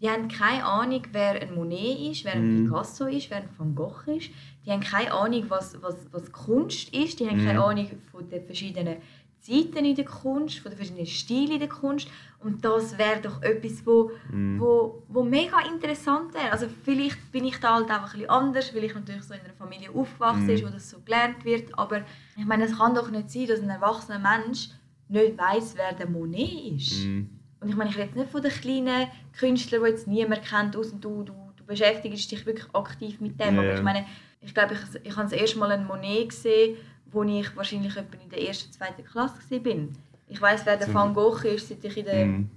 [0.00, 2.64] die haben keine Ahnung, wer ein Monet ist, wer ein mhm.
[2.64, 4.30] Picasso ist, wer ein Van Gogh ist.
[4.66, 7.20] Die haben keine Ahnung, was, was, was Kunst ist.
[7.20, 7.64] Die haben keine mhm.
[7.64, 8.96] Ahnung von den verschiedenen
[9.44, 12.08] Zeiten in der Kunst, von den verschiedenen Stilen in der Kunst.
[12.40, 14.58] Und das wäre doch etwas, wo, mm.
[14.58, 16.50] wo, wo mega interessant wäre.
[16.50, 19.40] Also vielleicht bin ich da halt einfach ein bisschen anders, weil ich natürlich so in
[19.40, 20.62] einer Familie aufgewachsen mm.
[20.62, 21.78] wo das so gelernt wird.
[21.78, 22.02] Aber
[22.38, 24.70] ich meine, es kann doch nicht sein, dass ein erwachsener Mensch
[25.08, 27.04] nicht weiß, wer der Monet ist.
[27.04, 27.24] Mm.
[27.64, 30.76] Und ich meine, ich rede jetzt nicht von den kleinen Künstlern, die jetzt niemand kennt,
[30.76, 33.54] außer du, du, du beschäftigst dich wirklich aktiv mit dem.
[33.54, 33.64] Yeah.
[33.64, 34.04] Aber ich meine,
[34.42, 36.76] ich glaube, ich, ich habe das erste Mal ein Monet gesehen,
[37.10, 39.88] wo ich wahrscheinlich in der ersten, zweiten Klasse war.
[40.28, 42.50] Ich weiß, wer der Van Gogh ist, seit ich in der mm.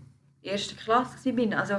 [0.44, 1.58] ersten Klasse war.
[1.58, 1.76] Also,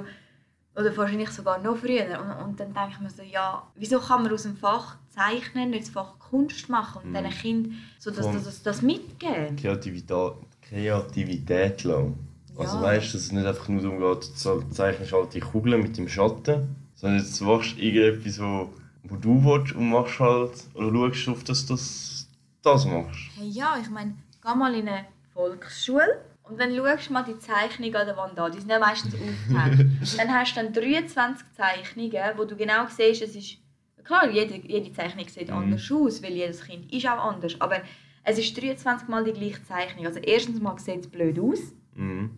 [0.75, 2.19] oder wahrscheinlich sogar noch früher.
[2.19, 5.69] Und, und dann denke ich mir so, ja, wieso kann man aus dem Fach Zeichnen
[5.69, 7.15] nicht das Fach Kunst machen und mm.
[7.15, 9.55] diesen Kindern so das, das, das, das mitgeben?
[9.57, 12.28] Kreativität, Kreativität lassen.
[12.59, 15.97] Also weißt, dass es nicht einfach nur darum geht, du zeichnest halt die Kugeln mit
[15.97, 18.71] dem Schatten, sondern jetzt machst du irgendetwas, wo,
[19.05, 22.29] wo du willst und machst halt, oder schaust auf, dass du das,
[22.63, 23.21] das machst.
[23.37, 27.39] Hey, ja, ich meine, geh mal in eine Volksschule und dann schaust du mal die
[27.39, 29.91] Zeichnungen an der Wand an, die sind ja meistens aufgehängt.
[30.19, 33.59] dann hast du dann 23 Zeichnungen, wo du genau siehst, es ist...
[34.03, 35.55] Klar, jede, jede Zeichnung sieht mhm.
[35.55, 37.83] anders aus, weil jedes Kind ist auch anders, aber
[38.25, 40.07] es ist 23 Mal die gleiche Zeichnung.
[40.07, 41.59] Also erstens mal sieht es blöd aus.
[41.95, 42.31] Mhm.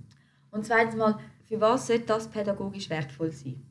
[0.51, 3.63] Und zweitens mal, für was sollte das pädagogisch wertvoll sein?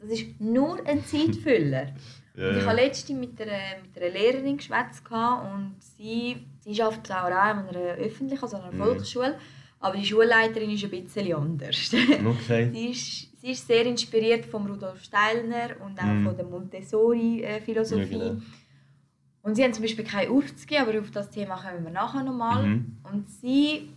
[0.00, 1.94] Das ist nur ein Zeitfüller.
[2.34, 7.10] ja, und ich habe letztens mit einer, mit einer Lehrerin geschwätzt und sie, sie arbeitet
[7.10, 8.78] auch an einer öffentlichen, also einer mhm.
[8.78, 9.38] Volksschule,
[9.80, 11.92] aber die Schulleiterin ist ein bisschen anders.
[12.24, 12.70] Okay.
[12.72, 16.24] sie, ist, sie ist sehr inspiriert von Rudolf Steiner und auch mhm.
[16.24, 18.18] von der Montessori-Philosophie.
[18.18, 18.42] Ja, genau.
[19.42, 22.66] Und sie haben zum Beispiel keine aufzugeben, aber auf das Thema kommen wir nachher nochmal.
[22.66, 22.96] Mhm.
[23.04, 23.90] Und sie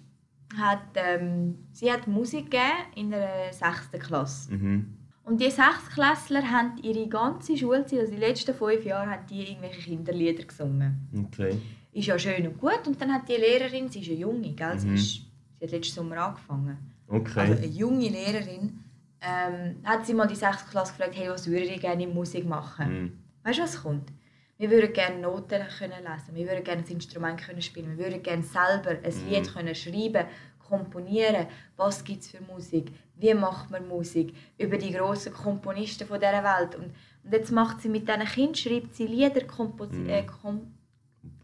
[0.58, 2.56] hat, ähm, sie hat Musik
[2.96, 3.92] in der 6.
[4.00, 4.54] Klasse.
[4.54, 4.96] Mhm.
[5.24, 9.82] Und die Sechstklässler haben ihre ganze Schulzeit, also die letzten fünf Jahre, haben die irgendwelche
[9.82, 11.08] Kinderlieder gesungen.
[11.28, 11.56] Okay.
[11.92, 12.88] Ist ja schön und gut.
[12.88, 14.74] Und dann hat die Lehrerin, sie ist eine Junge, gell?
[14.74, 14.80] Mhm.
[14.80, 15.22] Sie, ist,
[15.60, 16.78] sie hat letzten Sommer angefangen.
[17.08, 17.40] Okay.
[17.40, 18.80] Also eine junge Lehrerin,
[19.22, 20.70] ähm, hat sie mal die 6.
[20.70, 23.04] Klasse gefragt, hey, was würde ich gerne in Musik machen?
[23.04, 23.12] Mhm.
[23.44, 24.12] Weißt du, was kommt?
[24.60, 28.22] Wir würden gerne Noten können lesen, wir würden gerne ein Instrument können spielen, wir würden
[28.22, 29.30] gerne selber ein mhm.
[29.30, 30.26] Lied können schreiben,
[30.60, 31.48] komponieren.
[31.78, 32.91] Was gibt es für Musik?
[33.15, 34.36] Wie macht man Musik?
[34.58, 36.76] Über die grossen Komponisten von dieser Welt.
[36.76, 36.91] Und,
[37.24, 40.10] und jetzt macht sie mit diesen Kindern, schreibt sie Lieder, mhm.
[40.10, 40.74] äh, kom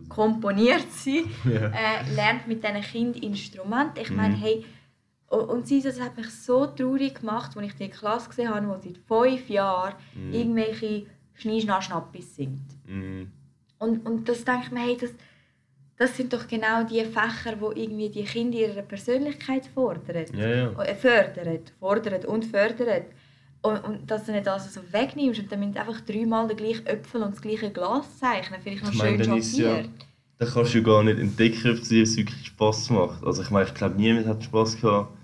[0.09, 1.71] komponiert sie, ja.
[1.71, 4.01] äh, lernt mit diesen Kindern Instrumente.
[4.01, 4.41] Ich meine, mhm.
[4.41, 4.65] hey,
[5.29, 8.77] und sie das hat mich so traurig gemacht, als ich die Klasse gesehen habe, wo
[8.77, 10.33] seit fünf Jahren mm.
[10.33, 12.74] irgendwelche Schneeschnappis singt.
[13.79, 15.11] Und, und das denke ich mir, hey, das,
[15.97, 20.25] das sind doch genau die Fächer, wo irgendwie die Kinder ihre Persönlichkeit fordern.
[20.33, 20.81] Ja, ja.
[20.83, 23.03] Äh, fördern, fordern und fördern.
[23.61, 26.85] Und, und dass du nicht das so wegnimmst und dann müssen einfach dreimal den gleichen
[26.85, 29.85] Äpfel und das gleiche Glas zeichnen, finde ich noch ich meine, schön schockiert.
[29.85, 29.91] Ja,
[30.37, 33.23] dann kannst du gar nicht entdecken, ob es dir wirklich Spass macht.
[33.23, 35.17] Also ich meine, ich glaube, niemand hat Spass gehabt,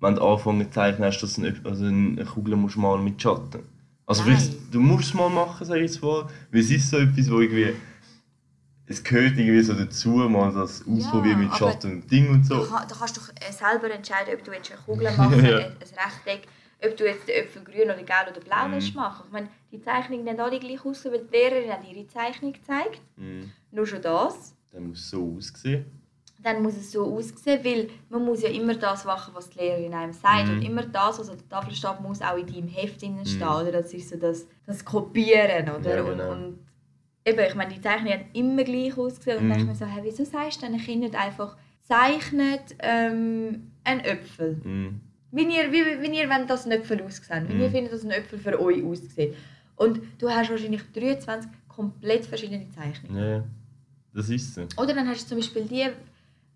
[0.00, 3.20] wenn du angefangen zu zeichnen hast, dass du eine, also eine Kugel musst malen mit
[3.20, 3.60] Schatten.
[4.06, 4.24] Also
[4.70, 7.40] du musst es mal machen, sage ich jetzt mal, weil es ist so etwas, wo
[7.40, 7.74] irgendwie
[8.86, 12.66] es gehört irgendwie so dazu, mal das ausprobieren ja, mit Schatten und Ding und so.
[12.66, 15.58] Da, kannst du doch äh, selber entscheiden, ob du jetzt eine Kugel machen ja.
[15.58, 16.48] ein Rechteck,
[16.84, 18.94] ob du jetzt den Äpfel grün oder gelb oder blau mm.
[18.94, 22.52] machen Ich meine, die Zeichnungen nicht alle gleich aussehen, weil die Lehrerin hat ihre Zeichnung
[22.52, 23.00] gezeigt.
[23.16, 23.44] Mm.
[23.70, 24.54] Nur schon das.
[24.72, 25.84] Dann muss es so aussehen.
[26.42, 29.94] Dann muss es so aussehen, weil man muss ja immer das machen, was die Lehrerin
[29.94, 30.48] einem sagt.
[30.48, 30.50] Mm.
[30.50, 33.16] Und immer das, was an der Tafel steht, muss auch in deinem Heft stehen.
[33.16, 33.42] Mm.
[33.42, 33.70] Oder?
[33.70, 35.70] Das ist so das, das Kopieren.
[35.70, 35.96] Oder?
[35.96, 36.32] Ja, genau.
[36.32, 36.58] und, und
[37.24, 39.38] eben, ich meine, die Zeichnungen haben immer gleich ausgesehen.
[39.38, 39.48] Und mhm.
[39.50, 44.60] dachte ich mir so, hey, wieso sagst du deinen Kindern einfach, zeichnet ähm, einen Äpfel?
[44.62, 45.00] Mhm.
[45.30, 47.72] Wie ihr, wie, wie ihr wollt, dass ein Äpfel aussehen Wie ihr mhm.
[47.72, 49.34] findet, dass ein Äpfel für euch aussieht.
[49.76, 53.18] Und du hast wahrscheinlich 23 komplett verschiedene Zeichnungen.
[53.18, 53.44] Ja,
[54.14, 54.62] das ist so.
[54.76, 55.88] Oder dann hast du zum Beispiel die,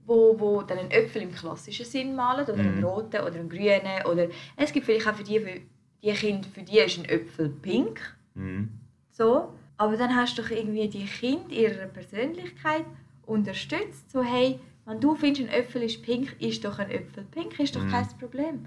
[0.07, 2.85] wo, wo dann einen Äpfel im klassischen Sinn malen, oder einen mhm.
[2.85, 4.07] roten oder einen grünen.
[4.11, 5.61] Oder es gibt vielleicht auch für die, für
[6.03, 8.01] die Kinder, für die ist ein Äpfel pink.
[8.35, 8.71] Mhm.
[9.11, 9.53] So.
[9.79, 12.85] Aber dann hast du doch irgendwie die Kinder ihrer Persönlichkeit
[13.27, 14.11] unterstützt.
[14.11, 17.77] So, hey, wenn du findest, ein Äpfel ist pink, ist doch ein Äpfel pink, ist
[17.77, 17.91] doch mhm.
[17.91, 18.65] kein Problem.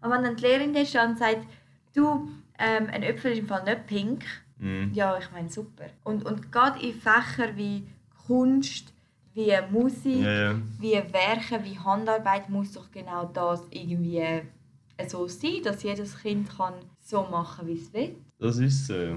[0.00, 1.46] Und wenn dann die Lehrerin da steht und sagt,
[1.94, 4.24] du, ähm, ein Äpfel ist im Fall nicht pink,
[4.58, 4.90] mhm.
[4.94, 5.86] ja, ich meine, super.
[6.02, 7.86] Und, und gerade in Fächern wie
[8.26, 8.94] Kunst,
[9.34, 10.54] wie Musik, ja.
[10.78, 14.42] wie Werke, wie Handarbeit muss doch genau das irgendwie äh,
[15.08, 18.16] so sein, dass jedes Kind kann so machen, wie es will.
[18.38, 18.94] Das ist so.
[18.94, 19.14] Äh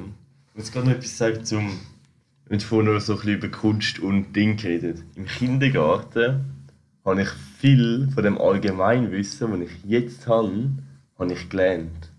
[0.54, 1.80] ich muss gerade noch etwas sagen zum,
[2.46, 5.04] wenn du vorhin noch so ein bisschen über Kunst und Ding geredet.
[5.16, 6.68] Im Kindergarten
[7.04, 10.70] habe ich viel von dem Allgemeinwissen, das ich jetzt habe,
[11.18, 12.12] habe ich gelernt.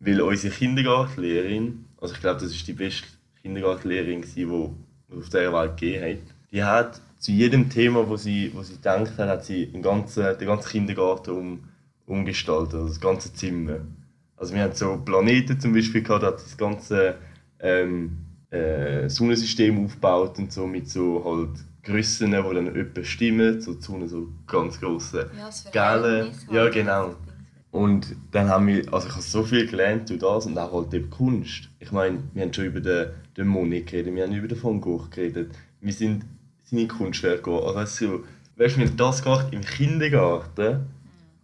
[0.00, 3.08] Weil unsere Kindergartenlehrerin, also ich glaube, das ist die beste
[3.40, 8.50] Kindergartenlehrerin, die es auf dieser Welt gegeben hat, die hat zu jedem Thema, wo sie,
[8.54, 11.64] wo sie gedacht hat, hat sie den ganzen, den ganzen Kindergarten um,
[12.06, 13.80] umgestaltet, also das ganze Zimmer.
[14.36, 17.16] Also wir hatten so Planeten zum Beispiel gehabt, hat das ganze
[17.58, 18.18] ähm,
[18.50, 23.82] äh, Sonnensystem aufgebaut und so mit so halt Grössen, die dann etwa stimmen, so die
[23.82, 26.30] Sonne so ganz grosse Ja, Gellen.
[26.50, 27.14] Ja, genau.
[27.70, 30.94] Und dann haben wir, also ich habe so viel gelernt durch das und auch halt
[30.94, 31.68] eben Kunst.
[31.80, 34.80] Ich meine, wir haben schon über den, den Monet geredet, wir haben über den Van
[34.80, 35.52] Gogh geredet.
[35.80, 36.24] Wir sind
[36.70, 38.24] seine Kunstwerke also weißt du,
[38.56, 40.86] weißt du, wir haben das gemacht im Kindergarten.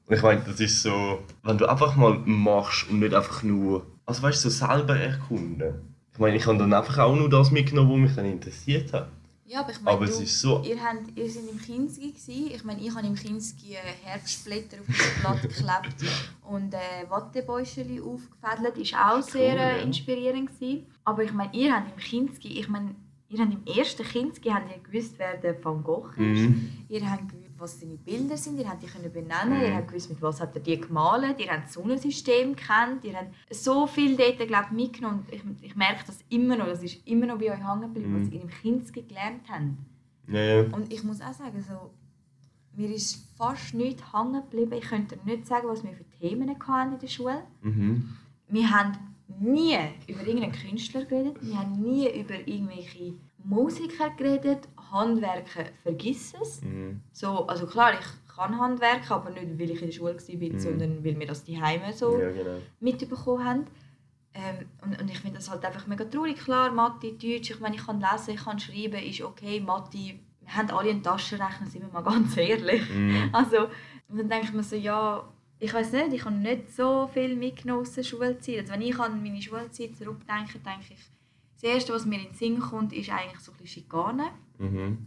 [0.07, 3.87] Und ich meine, das ist so, wenn du einfach mal machst und nicht einfach nur,
[4.05, 5.75] also weißt du, so selber erkunden.
[6.13, 9.09] Ich meine, ich habe dann einfach auch nur das mitgenommen, was mich dann interessiert hat.
[9.47, 10.63] Ja, aber ich meine, aber du, es ist so...
[10.63, 12.51] ihr, habt, ihr seid im Kinski gewesen.
[12.55, 16.05] Ich meine, ich habe im Kinski Herbstblätter auf das Blatt geklebt
[16.43, 18.81] und äh, Wattebäuschen aufgefädelt.
[18.81, 19.69] Das war auch sehr Cool, ja.
[19.71, 20.51] äh, inspirierend.
[20.51, 20.87] Gewesen.
[21.05, 22.95] Aber ich meine, ihr habt im Kinski, ich meine,
[23.35, 26.19] ihr habt im ersten Kinski habt ihr gewusst, wer der Van Gogh ist.
[26.19, 26.71] Mhm.
[26.89, 29.65] Ihr habt gewusst, was seine Bilder sind, ihr habt die können benennen, Mhm.
[29.65, 33.15] ihr habt gewusst, mit was hat er die gemalt, ihr habt das Sonnensystem kennt, ihr
[33.17, 35.25] habt so viel dort glaub, ich, mitgenommen.
[35.31, 38.27] Ich, ich merke das immer noch, das ist immer noch bei euch hängen geblieben, Mhm.
[38.27, 39.63] was ihr im Kinski gelernt habt.
[40.29, 40.63] Ja.
[40.77, 41.91] Und ich muss auch sagen, so,
[42.77, 44.73] mir ist fast nichts hängen geblieben.
[44.73, 47.43] Ich könnte nicht sagen, was wir für Themen hatten in der Schule.
[47.63, 48.09] Mhm.
[48.49, 48.93] Wir haben
[49.41, 49.77] nie
[50.09, 51.37] über irgendeinen Künstler geredet.
[51.41, 53.15] Wir haben nie über irgendwelche
[53.45, 54.69] Musiker geredet.
[54.91, 56.63] Handwerken, vergiss es.
[56.63, 57.01] Mhm.
[57.13, 60.59] So, also klar, ich kann Handwerken, aber nicht, weil ich in der Schule war, Mhm.
[60.61, 62.59] sondern weil wir das die Heime so Ja, genau.
[62.81, 63.67] mitbekommen haben.
[64.35, 66.37] Ähm, und, und ich finde das halt einfach mega traurig.
[66.39, 69.61] Klar, Mathe, Deutsch, ich meine, ich kann lesen, ich kann schreiben, ist okay.
[69.61, 70.15] Mathe, wir
[70.57, 72.83] haben alle einen Taschenrechner, sind wir mal ganz ehrlich.
[72.91, 73.31] Mhm.
[73.33, 73.69] Also,
[74.09, 75.29] und dann denke ich mir so, ja,
[75.61, 78.61] ich weiß nicht, ich habe nicht so viel mitgenommen aus der Schulzeit.
[78.61, 81.01] Also, wenn ich an meine Schulzeit zurückdenke, denke ich,
[81.65, 84.31] das Erste, was mir in den Sinn kommt, ist eigentlich so ein bisschen Schikane.
[84.59, 84.99] Mhm.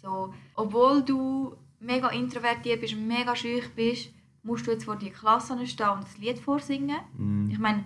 [0.00, 4.10] So, obwohl du mega introvertiert bist mega schüch bist,
[4.42, 6.98] musst du jetzt vor die Klasse stehen und das Lied vorsingen.
[7.18, 7.50] Mhm.
[7.50, 7.84] Ich meine,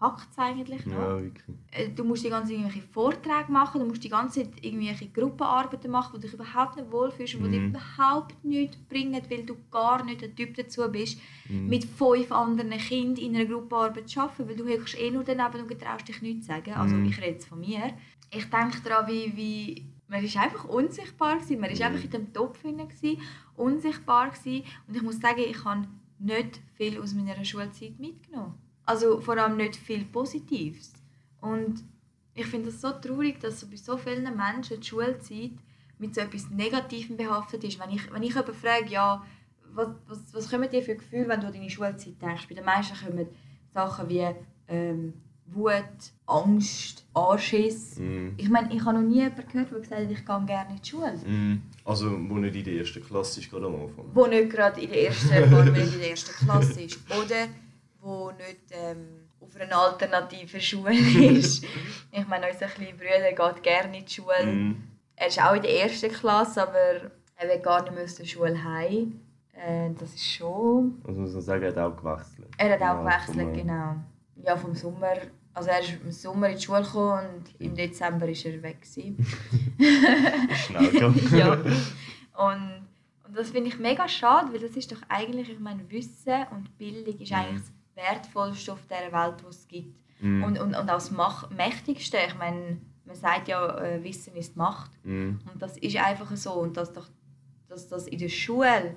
[0.00, 0.94] hackt es eigentlich noch?
[0.94, 1.56] Ja, wirklich.
[1.72, 5.08] Äh, Du musst die ganze Zeit irgendwelche Vorträge machen, du musst die ganze Zeit irgendwelche
[5.08, 7.68] Gruppenarbeiten machen, wo du dich überhaupt nicht wohlfühlst und wo dir Mhm.
[7.74, 11.66] überhaupt nichts bringen, weil du gar nicht der Typ dazu bist, Mhm.
[11.68, 15.62] mit fünf anderen Kindern in einer Gruppenarbeit zu arbeiten, weil du hockst eh nur daneben
[15.62, 16.72] und traust dich nichts zu sagen.
[16.74, 17.06] Also Mhm.
[17.06, 17.92] ich rede jetzt von mir.
[18.30, 21.60] Ich denke daran, wie, wie man ist einfach unsichtbar gewesen.
[21.60, 21.86] Man ist Mhm.
[21.86, 23.18] einfach in dem Topf gewesen,
[23.56, 24.64] unsichtbar gewesen.
[24.86, 25.86] und ich muss sagen, ich habe
[26.18, 28.54] nicht viel aus meiner Schulzeit mitgenommen.
[28.88, 30.94] Also vor allem nicht viel Positives.
[31.42, 31.84] Und
[32.32, 35.50] ich finde es so traurig, dass so bei so vielen Menschen die Schulzeit
[35.98, 37.78] mit so etwas Negativem behaftet ist.
[37.78, 39.22] Wenn ich, wenn ich jemanden frage, ja,
[39.74, 42.48] was, was, was kommen dir für Gefühle, wenn du an deine Schulzeit denkst?
[42.48, 43.26] Bei den meisten kommen
[43.74, 44.26] Sachen wie
[44.68, 45.12] ähm,
[45.48, 45.74] Wut,
[46.24, 47.98] Angst, Anschiss.
[47.98, 48.36] Mhm.
[48.38, 50.80] Ich meine, ich habe noch nie jemanden gehört, der gesagt hat, ich gehe gerne in
[50.80, 51.20] die Schule.
[51.26, 51.62] Mhm.
[51.84, 54.06] Also, wo nicht in der ersten Klasse ist, gerade am Anfang.
[54.14, 56.98] Wo nicht gerade in der ersten, wo nicht in der ersten Klasse ist.
[57.10, 57.48] Oder
[58.00, 60.94] wo nicht ähm, auf einer alternativen Schule
[61.38, 61.64] ist.
[62.12, 64.46] ich meine, unser kleiner Bruder geht gerne in die Schule.
[64.46, 64.82] Mhm.
[65.16, 68.24] Er ist auch in der ersten Klasse, aber er will gar nicht mehr aus der
[68.24, 69.20] Schule heim.
[69.52, 71.00] Äh, das ist schon...
[71.06, 72.48] Also muss man sagen, er hat auch gewechselt.
[72.56, 73.94] Er hat auch Ja, gewechselt, genau.
[74.44, 75.14] Ja, vom Sommer.
[75.54, 78.78] Also er ist im Sommer in die Schule gekommen und im Dezember war er weg.
[80.54, 81.52] Schnell ja.
[81.54, 82.86] Und,
[83.26, 86.76] und das finde ich mega schade, weil das ist doch eigentlich, ich meine, Wissen und
[86.78, 87.36] Bildung ist Mhm.
[87.36, 89.94] eigentlich das Wertvollste auf dieser Welt, was es gibt.
[90.20, 90.42] Mhm.
[90.44, 92.16] Und, und, und das Mach Mächtigste.
[92.26, 94.90] Ich meine, man sagt ja, äh, Wissen ist Macht.
[95.04, 95.40] Mhm.
[95.52, 96.52] Und das ist einfach so.
[96.52, 97.08] Und dass, doch,
[97.68, 98.94] dass das in der Schule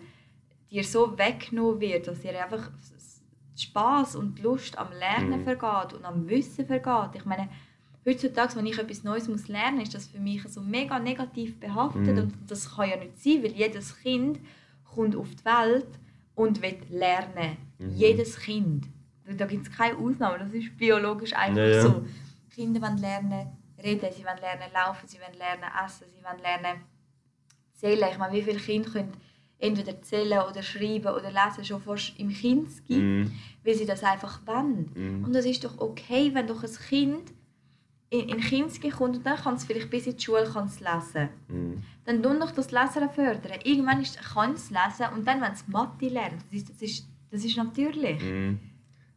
[0.70, 2.72] dir so weggenommen wird, dass dir einfach
[3.58, 5.44] Spaß und Lust am Lernen Mhm.
[5.44, 7.16] vergeht und am Wissen vergeht.
[7.16, 7.50] Ich meine,
[8.06, 11.60] heutzutage, wenn ich etwas Neues muss lernen muss, ist das für mich so mega negativ
[11.60, 12.16] behaftet.
[12.16, 12.18] Mhm.
[12.18, 14.40] Und das kann ja nicht sein, weil jedes Kind
[14.96, 15.88] kommt auf die Welt
[16.36, 17.58] und will lernen.
[17.82, 17.96] Mhm.
[17.96, 18.88] Jedes Kind.
[19.38, 20.40] Da gibt es keine Ausnahme.
[20.40, 22.06] Das ist biologisch einfach Ja, so.
[22.54, 23.48] Kinder wollen lernen
[23.82, 26.82] reden, sie wollen lernen laufen, sie wollen lernen essen, sie wollen lernen
[27.74, 28.08] zählen.
[28.12, 29.14] Ich meine, wie viele Kinder können
[29.58, 33.32] entweder zählen oder schreiben oder lesen schon fast im Kindesgib, Mhm.
[33.64, 34.92] weil sie das einfach wollen.
[34.94, 35.24] Mhm.
[35.26, 37.34] Und das ist doch okay, wenn doch ein Kind
[38.10, 40.80] in, in Kindesgib kommt und dann kann es vielleicht bis in die Schule kann es
[40.80, 41.30] lesen.
[41.48, 41.84] Mhm.
[42.06, 43.60] Dann tun doch das Lesen fördern.
[43.64, 47.08] Irgendwann ist, kann es lesen und dann, wenn es Mathe lernt, das ist, das ist,
[47.32, 48.22] das ist natürlich.
[48.22, 48.60] Mhm.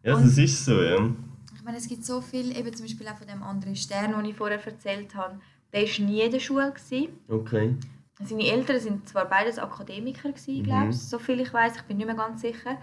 [0.02, 1.10] Ja, Und- das ist so, ja.
[1.54, 4.24] Ich meine, es gibt so viel, eben zum Beispiel auch von dem anderen Stern, den
[4.26, 5.40] ich vorher erzählt habe,
[5.72, 6.72] der war nie in der Schule.
[6.72, 7.08] Gewesen.
[7.28, 7.74] Okay.
[8.22, 10.62] seine Eltern sind zwar beides Akademiker gewesen, mhm.
[10.64, 12.78] glaube ich, so viel ich weiß, ich bin nicht mehr ganz sicher.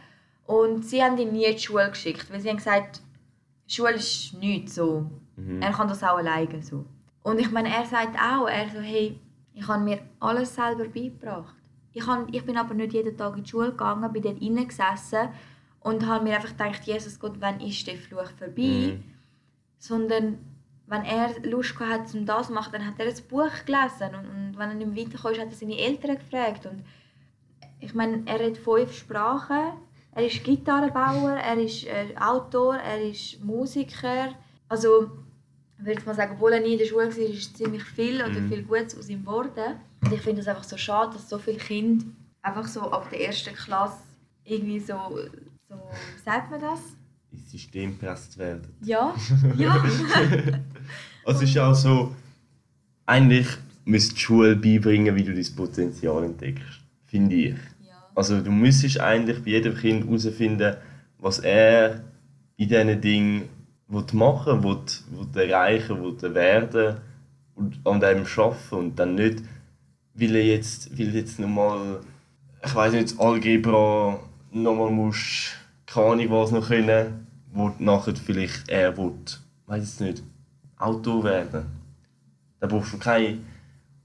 [0.45, 3.01] Und sie haben ihn nie in die Schule geschickt, weil sie haben gesagt,
[3.67, 5.09] Schule ist nichts so.
[5.37, 5.61] Mhm.
[5.61, 6.85] Er kann das auch alleine so.
[7.23, 9.19] Und ich meine, er sagt auch, er so, hey,
[9.53, 11.55] ich habe mir alles selber beigebracht.
[11.93, 15.30] Ich, habe, ich bin aber nicht jeden Tag in die Schule gegangen, bin dort gesessen
[15.82, 18.97] und habe mir einfach gedacht, Jesus Gott, wann ist der Fluch vorbei?
[18.97, 19.04] Mhm.
[19.77, 20.38] Sondern
[20.88, 24.25] wenn er Lust hatte, um das zu machen, dann hat er ein Buch gelesen und,
[24.25, 26.65] und wenn er nicht weiterkam, hat er seine Eltern gefragt.
[26.65, 26.84] Und
[27.80, 29.73] ich meine, er hat fünf Sprachen,
[30.13, 34.34] er ist Gitarrenbauer, er ist äh, Autor, er ist Musiker.
[34.67, 35.12] Also,
[35.85, 38.49] würde mal sagen, obwohl er nie in der Schule war, ist ziemlich viel oder mhm.
[38.49, 39.75] viel Gutes aus ihm geworden.
[40.03, 42.05] Und ich finde es einfach so schade, dass so viele Kinder
[42.41, 43.99] einfach so ab der ersten Klasse
[44.43, 44.95] irgendwie so,
[45.69, 46.79] so wie sagt man das?
[47.31, 48.67] Ins System gepresst werden.
[48.81, 49.15] Ja,
[49.57, 49.73] ja.
[51.25, 52.15] also es ist auch so,
[53.05, 53.47] eigentlich
[53.85, 57.55] müsste die Schule beibringen, wie du dein Potenzial entdeckst, finde ich.
[58.13, 60.75] Also du müsstest eigentlich bei jedem Kind herausfinden,
[61.19, 62.01] was er
[62.57, 63.49] in diesen Dingen
[64.13, 66.97] machen will, will, erreichen will, werden
[67.56, 69.43] und an dem arbeiten und dann nicht,
[70.13, 71.99] weil er jetzt, will jetzt nochmal,
[72.63, 74.19] ich weiß nicht, Algebra
[74.51, 75.51] nochmal muss,
[75.86, 79.13] keine Ahnung was noch können, wo nachher vielleicht er will,
[79.67, 80.23] weiß es nicht,
[80.77, 81.65] Auto werden.
[82.60, 83.39] Da brauchst du keine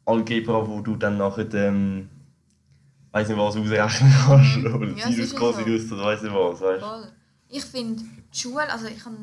[0.04, 2.08] Algebra, wo du dann nachher ähm,
[3.16, 4.56] weiß nicht was ausrechnen kannst.
[4.56, 4.74] Mhm.
[4.74, 6.60] Oder ja, Sinus, Cosinus oder weiss nicht was.
[6.60, 6.84] Weißt?
[6.84, 7.08] Voll.
[7.48, 9.16] Ich finde, die Schule, also ich habe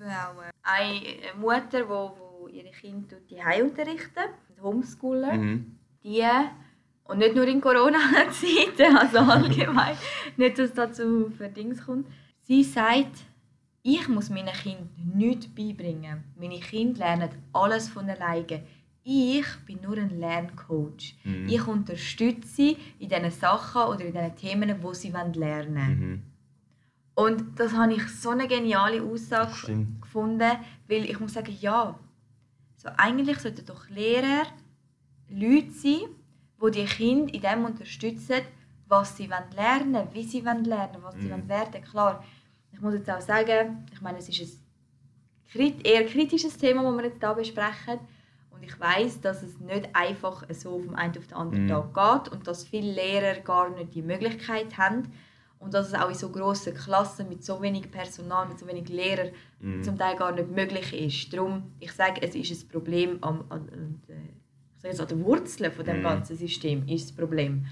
[0.00, 4.30] eben auch äh, eine Mutter, die wo ihre Kinder die unterrichten,
[4.62, 5.34] Homeschooler.
[5.34, 5.76] Mhm.
[6.02, 6.24] Die,
[7.04, 9.96] und nicht nur in Corona-Zeiten, also allgemein,
[10.36, 12.06] nicht, dass das zu Verdings kommt.
[12.42, 13.24] Sie sagt,
[13.82, 16.24] ich muss meinen Kindern nichts beibringen.
[16.38, 18.62] Meine Kinder lernen alles von alleine
[19.10, 21.16] ich bin nur ein Lerncoach.
[21.24, 21.48] Mhm.
[21.48, 25.98] Ich unterstütze sie in diesen Sachen oder in diesen Themen, die sie lernen wollen.
[25.98, 26.22] Mhm.
[27.18, 30.02] Und das habe ich so eine geniale Aussage Stimmt.
[30.02, 30.52] gefunden,
[30.86, 31.98] weil ich muss sagen, ja,
[32.76, 34.46] so eigentlich sollten doch Lehrer
[35.28, 36.02] Leute sein,
[36.62, 38.42] die die Kinder in dem unterstützen,
[38.86, 41.48] was sie lernen wollen, wie sie lernen wollen, was sie mhm.
[41.48, 42.22] werden Klar,
[42.70, 44.62] ich muss jetzt auch sagen, ich meine, es ist
[45.56, 47.98] ein eher kritisches Thema, das wir jetzt hier besprechen,
[48.50, 51.68] und ich weiß, dass es nicht einfach so vom einen auf den anderen mhm.
[51.68, 55.10] Tag geht und dass viele Lehrer gar nicht die Möglichkeit haben
[55.58, 58.88] und dass es auch in so grossen Klassen mit so wenig Personal, mit so wenig
[58.88, 59.82] Lehrern mhm.
[59.82, 61.32] zum Teil gar nicht möglich ist.
[61.32, 65.20] Darum, ich sage, es ist ein Problem an, an, an, ich sage jetzt, an der
[65.24, 66.02] Wurzel von dem mhm.
[66.02, 67.66] ganzen System ist das Problem.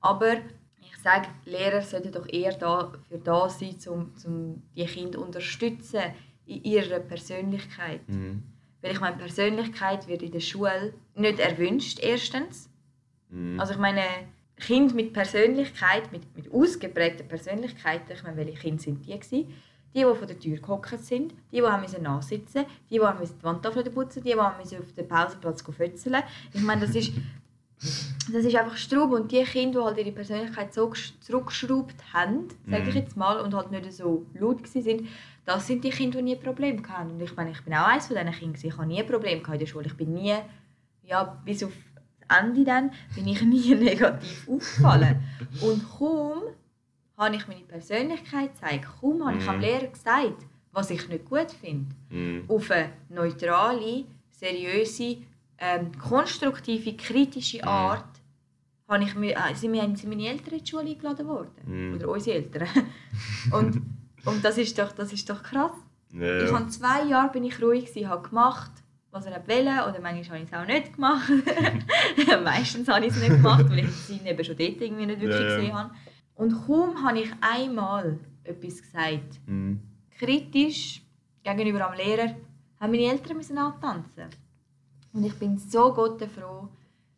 [0.00, 0.34] Aber
[0.80, 6.02] ich sage, Lehrer sollten doch eher dafür da sein, um, um die Kinder zu unterstützen
[6.46, 8.08] in ihrer Persönlichkeit.
[8.08, 8.42] Mhm.
[8.80, 12.68] Weil ich meine, Persönlichkeit wird in der Schule nicht erwünscht, erstens.
[13.30, 13.58] Mhm.
[13.58, 14.02] Also ich meine,
[14.62, 19.52] Kinder mit Persönlichkeit, mit, mit ausgeprägter Persönlichkeit, ich meine, welche Kinder sind die gewesen?
[19.94, 23.44] Die, die vor der Tür gehockt sind, die, die haben nachsitzen die, die haben die
[23.44, 26.22] Wandtafel putzen die, die haben auf dem Pausenplatz fötzeln
[26.54, 27.12] Ich meine, das ist,
[28.32, 29.12] das ist einfach Strub.
[29.12, 33.00] Und die Kinder, die halt ihre Persönlichkeit so zurückgeschraubt haben, sage ich mhm.
[33.00, 35.08] jetzt mal, und halt nicht so laut waren,
[35.44, 37.10] das sind die Kinder, die nie Probleme hatten.
[37.10, 38.60] Und ich meine, ich bin auch eines von diesen Kindern.
[38.62, 39.86] Ich hatte nie Probleme in der Schule.
[39.86, 40.36] Ich bin nie,
[41.04, 41.72] ja, bis auf
[42.38, 45.22] Ende dann, bin ich nie negativ aufgefallen.
[45.60, 46.42] Und kaum
[47.16, 49.62] habe ich meine Persönlichkeit gezeigt, kaum habe ich am mhm.
[49.62, 51.94] Lehrer gesagt, was ich nicht gut finde.
[52.08, 52.50] Mm.
[52.50, 55.18] Auf eine neutrale, seriöse,
[55.58, 57.68] ähm, konstruktive, kritische mhm.
[57.68, 58.08] Art
[58.88, 61.50] habe ich, äh, sind, wir, sind meine Eltern in die Schule eingeladen worden.
[61.66, 61.94] Mm.
[61.94, 62.68] Oder unsere Eltern.
[63.52, 63.82] Und
[64.24, 65.72] und das ist doch, das ist doch krass.
[66.12, 66.42] Ja.
[66.42, 68.70] Ich habe zwei Jahre bin ich ruhig gewesen, habe gemacht,
[69.12, 71.30] was er wollte, oder manchmal habe ich es auch nicht gemacht.
[72.44, 75.40] Meistens habe ich es nicht gemacht, weil ich sie eben schon dort irgendwie nicht wirklich
[75.40, 75.94] ja, gesehen habe.
[76.34, 79.80] Und kaum habe ich einmal etwas gesagt, mhm.
[80.18, 81.02] kritisch
[81.44, 82.34] gegenüber am Lehrer,
[82.80, 84.28] haben meine Eltern müssen antanzen.
[85.12, 86.68] Und ich bin so Gott froh,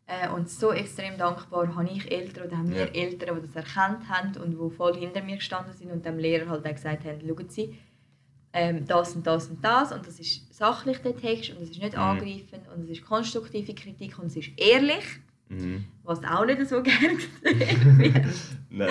[0.07, 2.93] äh, und so extrem dankbar habe ich Eltern oder haben wir ja.
[2.93, 6.51] Eltern, die das erkannt haben und die voll hinter mir gestanden sind und dem Lehrer
[6.51, 7.79] halt auch gesagt haben, schauen Sie,
[8.55, 11.83] ähm, das und das und das und das ist sachlich der Text und es ist
[11.83, 12.03] nicht mhm.
[12.03, 15.05] angreifend und es ist konstruktive Kritik und es ist ehrlich,
[15.49, 15.85] mhm.
[16.05, 18.27] was auch nicht so gerne gesehen wird.
[18.71, 18.89] Nein.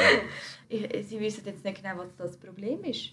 [0.70, 3.11] Sie wissen jetzt nicht genau, was das Problem ist.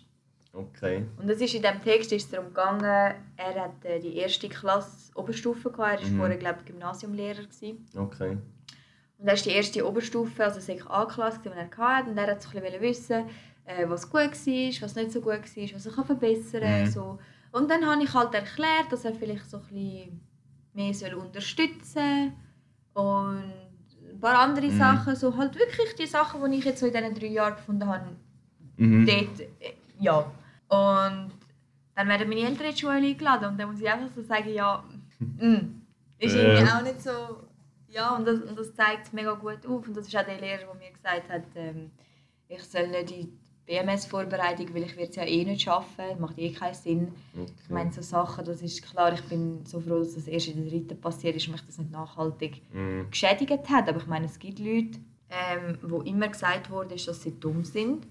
[0.53, 1.05] Okay.
[1.18, 4.48] Und es ist in diesem Text ist es darum gegangen, er hat äh, die erste
[4.48, 6.16] Klasse Oberstufe gehabt, er war mhm.
[6.16, 7.44] vorher glaube ich, Gymnasiumlehrer.
[7.44, 7.86] Gewesen.
[7.96, 8.36] Okay.
[9.18, 12.11] Und er ist die erste Oberstufe, also war A-Klasse, die er hatte.
[12.11, 13.24] Und er wollte ein bisschen wissen,
[13.64, 16.82] äh, was gut war, was nicht so gut war, was er verbessern kann.
[16.82, 16.86] Mhm.
[16.86, 17.18] So.
[17.52, 20.20] Und dann habe ich halt erklärt, dass er vielleicht so ein bisschen
[20.72, 22.32] mehr soll unterstützen
[22.94, 23.52] soll und
[24.12, 24.78] ein paar andere mhm.
[24.78, 27.86] Sachen, so halt wirklich die Sachen, die ich jetzt so in diesen drei Jahren gefunden
[27.86, 28.16] habe,
[28.76, 29.06] mhm.
[29.06, 30.18] dort, äh, ja.
[30.68, 31.32] Und
[31.94, 34.52] dann werden meine Eltern in die Schule eingeladen und dann muss ich einfach so sagen,
[34.52, 34.84] ja,
[35.18, 35.82] mh, mm,
[36.18, 36.42] ist äh.
[36.42, 37.11] irgendwie auch nicht so,
[37.88, 39.86] ja, und das, und das zeigt es mega gut auf.
[39.86, 41.90] Und das ist auch der Lehrer, der mir gesagt hat, ähm,
[42.48, 43.32] ich soll nicht die
[43.70, 47.12] BMS-Vorbereitung, weil ich es ja eh nicht schaffen, macht eh keinen Sinn.
[47.32, 47.52] Okay.
[47.62, 50.56] Ich meine, so Sachen, das ist klar, ich bin so froh, dass das erst in
[50.56, 53.10] der dritten passiert ist und mich das nicht nachhaltig mm.
[53.10, 53.88] geschädigt hat.
[53.88, 54.98] Aber ich meine, es gibt Leute,
[55.30, 58.08] ähm, wo immer gesagt wurde, dass sie dumm sind.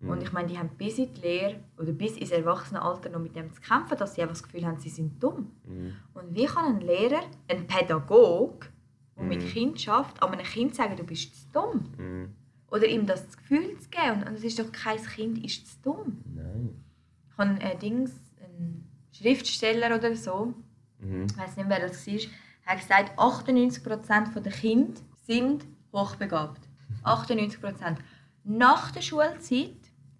[0.00, 0.08] Mm.
[0.08, 3.36] Und ich meine, die haben bis in die Lehre oder bis ins Erwachsenenalter noch mit
[3.36, 5.50] dem zu kämpfen, dass sie einfach das Gefühl haben, sie sind dumm.
[5.66, 5.88] Mm.
[6.14, 8.68] Und wie kann ein Lehrer, ein Pädagoge,
[9.16, 12.34] der mit Kind schafft, einem Kind sagen, du bist dumm?
[12.74, 14.24] Oder ihm das Gefühl zu geben.
[14.26, 16.24] Und es ist doch kein Kind ist zu dumm.
[16.34, 16.82] Nein.
[17.30, 18.10] Ich habe ein Dings,
[18.42, 20.54] ein Schriftsteller oder so,
[20.98, 21.26] mhm.
[21.30, 22.18] ich weiß nicht, wer das war,
[22.66, 26.60] hat gesagt, 98% der Kinder sind hochbegabt.
[27.04, 27.96] 98%.
[28.42, 29.76] Nach der Schulzeit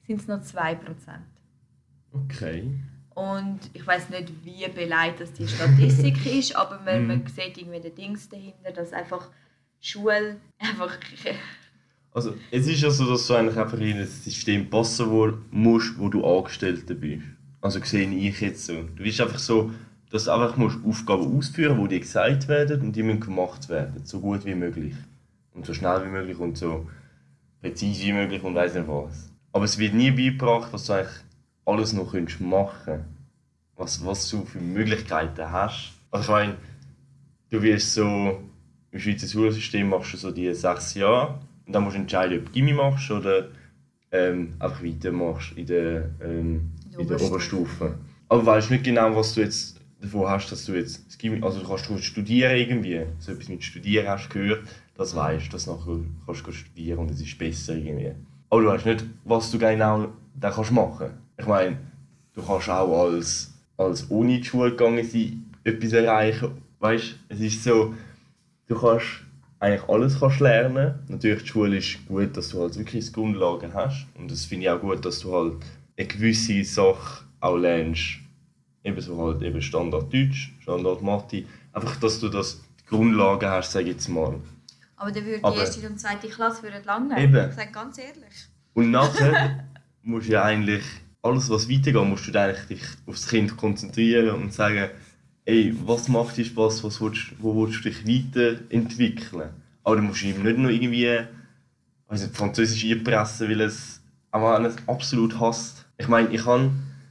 [0.06, 0.78] sind es noch 2%.
[2.12, 2.70] Okay.
[3.14, 7.80] Und ich weiß nicht, wie beleidigt das die Statistik ist, aber man, man sieht irgendwie
[7.80, 9.30] den Dings dahinter, dass einfach
[9.80, 10.98] Schule einfach
[12.14, 16.08] also, es ist ja so, dass du eigentlich einfach in ein System passen musst, wo
[16.08, 17.24] du Angestellter bist.
[17.60, 18.84] Also sehe ich jetzt so.
[18.94, 19.72] Du bist einfach so,
[20.10, 23.68] dass du einfach musst Aufgaben ausführen musst, die dir gesagt werden und die müssen gemacht
[23.68, 24.02] werden.
[24.04, 24.94] So gut wie möglich.
[25.54, 26.86] Und so schnell wie möglich und so
[27.60, 29.32] präzise wie möglich und weiß nicht was.
[29.52, 31.14] Aber es wird nie beigebracht, was du eigentlich
[31.64, 33.04] alles noch machen kannst.
[33.74, 35.94] Was, was du für Möglichkeiten hast.
[36.12, 36.54] Also ich meine,
[37.50, 38.40] du wirst so,
[38.92, 42.46] im Schweizer Schulsystem machst du so die sechs Jahre und dann musst du entscheiden, ob
[42.46, 43.48] du Gimmi machst oder
[44.12, 47.98] ähm, einfach weitermachst in der, ähm, in der Oberstufe.
[48.28, 51.42] Aber du weißt nicht genau, was du jetzt davon hast, dass du jetzt das Gimmi,
[51.42, 54.64] also du kannst du studieren irgendwie, so etwas mit Studieren hast du gehört,
[54.96, 58.12] das weißt du, dass nachher kannst du studieren und es ist besser irgendwie.
[58.50, 60.08] Aber du weißt nicht, was du genau
[60.38, 61.10] dann kannst machen.
[61.36, 61.78] Ich meine,
[62.34, 66.52] du kannst auch als, als ohne die Schule gegangen sein, etwas erreichen.
[66.78, 67.94] Weißt, es ist so,
[68.68, 69.06] du kannst
[69.60, 70.94] eigentlich alles kannst lernen.
[71.08, 74.70] Natürlich die Schule ist gut, dass du halt wirklich Grundlagen hast und das finde ich
[74.70, 75.54] auch gut, dass du halt
[75.96, 78.18] eine gewisse Sache auch lernst.
[78.82, 81.44] Ebenso halt eben Standard Deutsch, Standard Mathe.
[81.72, 84.40] Einfach, dass du das die Grundlagen hast, sage ich jetzt mal.
[84.96, 87.22] Aber dann würde die erste und zweite Klasse würden lange.
[87.22, 87.48] Eben.
[87.48, 88.48] Ich sage ganz ehrlich.
[88.74, 89.64] Und nachher
[90.02, 90.84] musst du ja eigentlich
[91.22, 94.90] alles, was weitergeht, musst du eigentlich dich aufs Kind konzentrieren und sagen,
[95.44, 99.50] ey, was macht dir Spaß, was willst, wo willst du dich weiterentwickeln?
[99.82, 101.20] Aber du musst ihm nicht nur irgendwie
[102.08, 105.84] also Französisch einpressen, weil es aber alles absolut hasst.
[105.98, 106.70] Ich meine, ich habe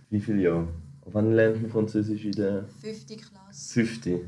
[0.09, 0.67] wie viele Jahre?
[1.05, 3.21] Wann lernt man Französisch in der 50.
[3.21, 3.73] Klasse?
[3.73, 4.21] 50.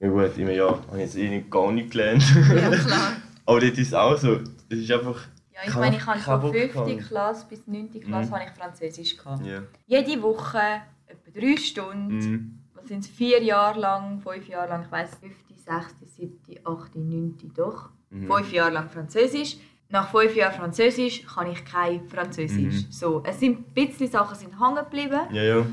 [0.00, 2.22] Ja gut, im Jahr habe ich jetzt eh nicht, gar nicht gelernt.
[2.48, 3.12] Ja klar.
[3.46, 4.40] aber das ist auch so.
[4.68, 5.20] Das ist einfach...
[5.52, 7.08] Ja, ich meine, ich habe von 5.
[7.08, 7.90] Klasse bis 9.
[8.00, 8.34] Klasse mhm.
[8.34, 9.44] habe ich Französisch gehabt.
[9.44, 9.62] Yeah.
[9.86, 10.58] Jede Woche
[11.06, 12.16] etwa drei Stunden.
[12.16, 16.98] Mhm sind es vier Jahre lang, fünf Jahre lang, ich weiß, fünfte, sechste, siebte, achte,
[16.98, 17.90] neunte, doch.
[18.10, 18.30] Mhm.
[18.30, 19.56] Fünf Jahre lang Französisch.
[19.88, 22.86] Nach fünf Jahren Französisch kann ich kein Französisch.
[22.86, 22.90] Mhm.
[22.90, 25.20] So, es sind ein bisschen Sachen sind hängen geblieben.
[25.32, 25.66] Ja, ja.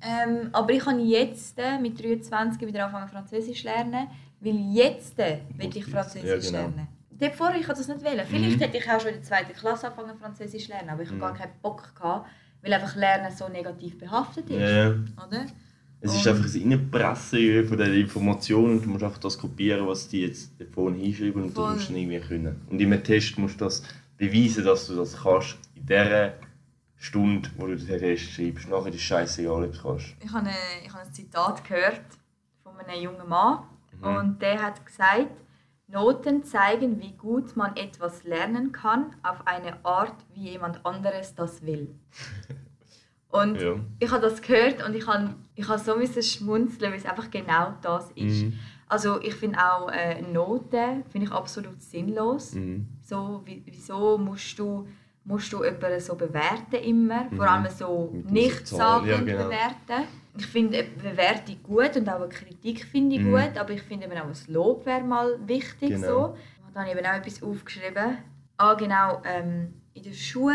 [0.00, 4.08] Ähm, aber ich kann jetzt äh, mit 23 wieder anfangen Französisch lernen,
[4.40, 6.74] weil jetzt äh, will ich Französisch ja, genau.
[6.74, 6.88] lernen.
[7.10, 8.26] Davor ich das nicht wählen.
[8.26, 8.60] Vielleicht mhm.
[8.60, 11.22] hätte ich auch schon in der zweiten Klasse anfangen Französisch lernen, aber ich mhm.
[11.22, 12.28] habe gar keinen Bock gehabt,
[12.62, 14.58] weil einfach Lernen so negativ behaftet ist.
[14.58, 14.94] Ja, ja.
[15.26, 15.46] Oder?
[16.00, 20.08] Es ist einfach ein Reinpressen von den Informationen und du musst einfach das kopieren, was
[20.08, 21.68] die jetzt davon hinschreiben und Voll.
[21.68, 22.60] du musst es irgendwie können.
[22.70, 23.82] Und im Test musst du das
[24.16, 26.34] beweisen, dass du das kannst in der
[26.96, 28.68] Stunde, wo du den Test schreibst.
[28.68, 30.14] Nachher ist es scheißegal, ob du kannst.
[30.22, 32.02] Ich habe, eine, ich habe ein Zitat gehört
[32.62, 33.60] von einem jungen Mann
[34.00, 34.16] mhm.
[34.16, 35.30] und der hat gesagt,
[35.88, 41.64] Noten zeigen, wie gut man etwas lernen kann, auf eine Art, wie jemand anderes das
[41.64, 41.94] will.
[43.30, 43.74] Und ja.
[43.98, 47.30] ich habe das gehört und ich habe, ich habe so müssen schmunzeln, weil es einfach
[47.30, 48.44] genau das ist.
[48.44, 48.58] Mhm.
[48.88, 52.54] Also ich finde auch äh, Noten finde ich absolut sinnlos.
[52.54, 52.86] Mhm.
[53.02, 54.86] So, wieso musst du,
[55.24, 57.24] musst du jemanden so bewerten immer?
[57.24, 57.36] Mhm.
[57.36, 59.44] Vor allem so nichtssagend ja, genau.
[59.44, 60.08] bewerten.
[60.38, 63.32] Ich finde Bewertung gut und auch eine Kritik finde ich mhm.
[63.32, 65.90] gut, aber ich finde auch ein Lob wäre mal wichtig.
[65.90, 66.06] Genau.
[66.06, 66.24] So.
[66.66, 68.18] Und dann habe ich eben auch etwas aufgeschrieben.
[68.58, 70.54] Ah genau, ähm, in der Schule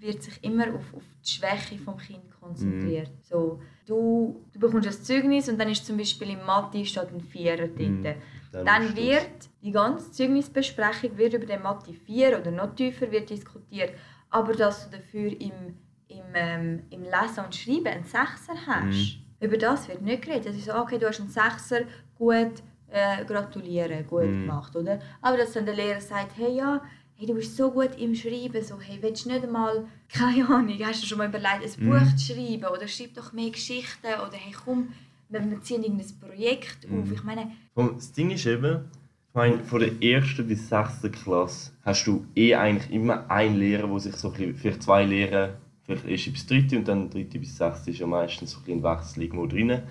[0.00, 3.08] wird sich immer auf, auf die Schwäche des Kindes konzentriert.
[3.08, 3.22] Mm.
[3.22, 7.20] So, du, du bekommst ein Zeugnis und dann ist zum Beispiel im Mathe steht ein
[7.20, 7.78] Vierer dort.
[7.78, 8.04] Mm.
[8.52, 13.28] Dann, dann wird die ganze Zeugnisbesprechung wird über den Mathe 4 oder noch tiefer wird
[13.28, 13.92] diskutiert,
[14.30, 15.76] aber dass du dafür im,
[16.08, 19.44] im, ähm, im Lesen und Schreiben einen Sechser hast, mm.
[19.44, 20.46] über das wird nicht geredet.
[20.46, 21.80] Das ist so, okay, du hast einen Sechser,
[22.16, 24.46] gut, äh, gratulieren, gut mm.
[24.46, 24.98] gemacht, oder?
[25.20, 26.80] Aber dass dann der Lehrer sagt, hey ja,
[27.18, 30.78] hey, du bist so gut im Schreiben, so, hey, willst du nicht einmal, keine Ahnung,
[30.84, 31.90] hast du schon mal überlegt, ein mm.
[31.90, 34.90] Buch zu schreiben oder schreib doch mehr Geschichten oder hey, komm,
[35.28, 37.00] wir ziehen irgendein Projekt mm.
[37.00, 37.12] auf.
[37.12, 37.50] Ich meine...
[37.74, 38.84] Das Ding ist eben,
[39.28, 43.88] ich meine, von der ersten bis sechsten Klasse hast du eh eigentlich immer einen Lehrer,
[43.88, 47.40] der sich so ein bisschen, vielleicht zwei Lehrer, vielleicht erst bis dritte und dann dritte
[47.40, 49.82] bis sechste ist ja meistens so ein Wechsel irgendwo drin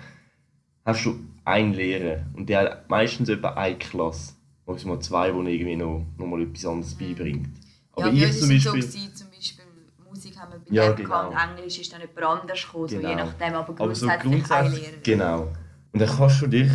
[0.88, 4.32] hast du einen Lehrer und der hat meistens etwa eine Klasse,
[4.68, 7.48] maximal zwei, wo irgendwie noch, noch mal etwas anderes beibringt.
[7.92, 9.64] Aber ja, ich zum Beispiel, so gewesen, zum Beispiel
[10.08, 11.08] Musik haben wir bei ja, genau.
[11.30, 13.02] gehabt, Englisch ist dann jemand anders gekommen, genau.
[13.02, 13.26] so je genau.
[13.26, 15.02] nachdem, aber grundsätzlich, aber so grundsätzlich Lehrer.
[15.02, 15.48] Genau.
[15.92, 16.70] Und dann kannst du dich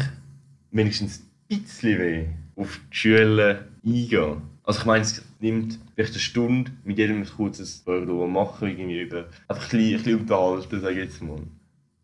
[0.72, 2.26] wenigstens ein bisschen weh
[2.56, 4.42] auf die Schule eingehen.
[4.64, 9.02] Also ich meine, es nimmt vielleicht eine Stunde mit jedem ein kurzes Wort machen, irgendwie
[9.02, 11.42] über, einfach ein bisschen, ein bisschen unterhalten, sage ich jetzt mal.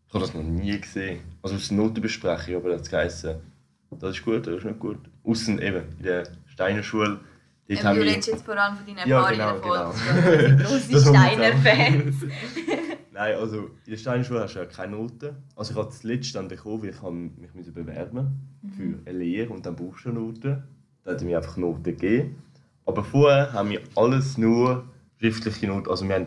[0.08, 1.20] Ich habe das noch nie gesehen.
[1.42, 3.36] Also aus Notenbesprechung, aber das geheißen,
[3.98, 4.98] das ist gut, das ist nicht gut.
[5.24, 7.20] Außen eben in der Steinerschule.
[7.68, 9.90] Dort ähm, du redest jetzt vor allem von deinen ja, genau, genau.
[10.64, 12.16] große Steiner-Fans.
[13.12, 15.36] Nein, also in der Steinerschule hast du ja keine Noten.
[15.54, 18.72] Also ich habe das letzte dann bekommen, weil ich mich bewerben mhm.
[18.72, 20.64] für eine Lehre und dann brauchst du Noten.
[21.04, 22.42] Da hat mir einfach Noten gegeben.
[22.86, 24.84] Aber vorher haben wir alles nur
[25.18, 25.88] schriftliche Noten.
[25.88, 26.26] Also wir haben,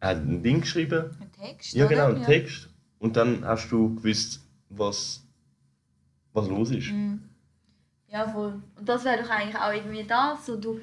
[0.00, 1.16] er hat ein Ding geschrieben.
[1.20, 2.68] Ein Text, Ja genau, ein Text.
[2.98, 5.24] Und dann hast du gewusst, was,
[6.32, 6.90] was los ist.
[6.90, 7.20] Mhm.
[8.14, 8.62] Ja, voll.
[8.76, 10.46] Und das wäre doch eigentlich auch irgendwie das.
[10.46, 10.80] So du,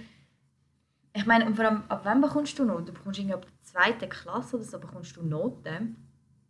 [1.14, 2.88] ich meine, und vor allem, ab wann bekommst du Noten?
[2.88, 5.96] Du bekommst irgendwie ab der zweiten Klasse oder so bekommst du Noten.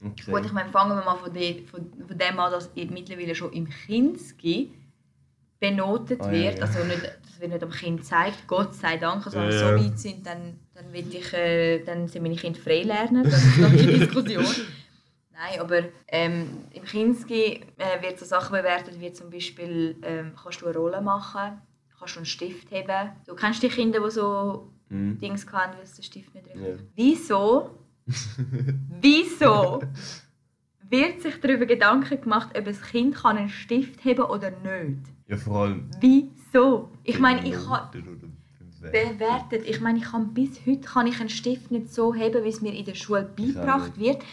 [0.04, 0.32] Okay.
[0.32, 3.54] Gut, ich meine, fangen wir mal von, de, von, von dem an, dass mittlerweile schon
[3.54, 4.74] im Kinski
[5.60, 6.58] benotet oh, wird.
[6.58, 6.62] Ja, ja.
[6.64, 9.24] Also nicht, das wird nicht am Kind gezeigt, Gott sei Dank.
[9.24, 12.36] Also wenn wir ja, so weit sind, dann, dann, will ich, äh, dann sind meine
[12.36, 13.24] Kinder freilernen.
[13.24, 14.46] Das ist noch eine Diskussion.
[15.42, 20.62] Nein, aber ähm, im Kinski äh, wird so Sachen bewertet, wie zum Beispiel, ähm, kannst
[20.62, 21.60] du eine Rolle machen,
[21.98, 23.10] kannst du einen Stift heben.
[23.26, 25.20] Du kennst die Kinder, die so mhm.
[25.20, 26.76] Dings haben, weil der Stift nicht richtig ja.
[26.96, 27.72] Wieso?
[29.02, 29.82] wieso
[30.89, 35.08] wird sich darüber Gedanken gemacht, ob ein Kind kann einen Stift heben oder nicht?
[35.28, 35.89] Ja, vor allem.
[36.00, 36.92] Wieso?
[37.04, 37.98] Ich meine, ich habe
[38.80, 39.68] bewertet.
[39.68, 42.62] Ich meine, ich kann bis heute kann ich einen Stift nicht so heben, wie es
[42.62, 44.24] mir in der Schule beigebracht wird.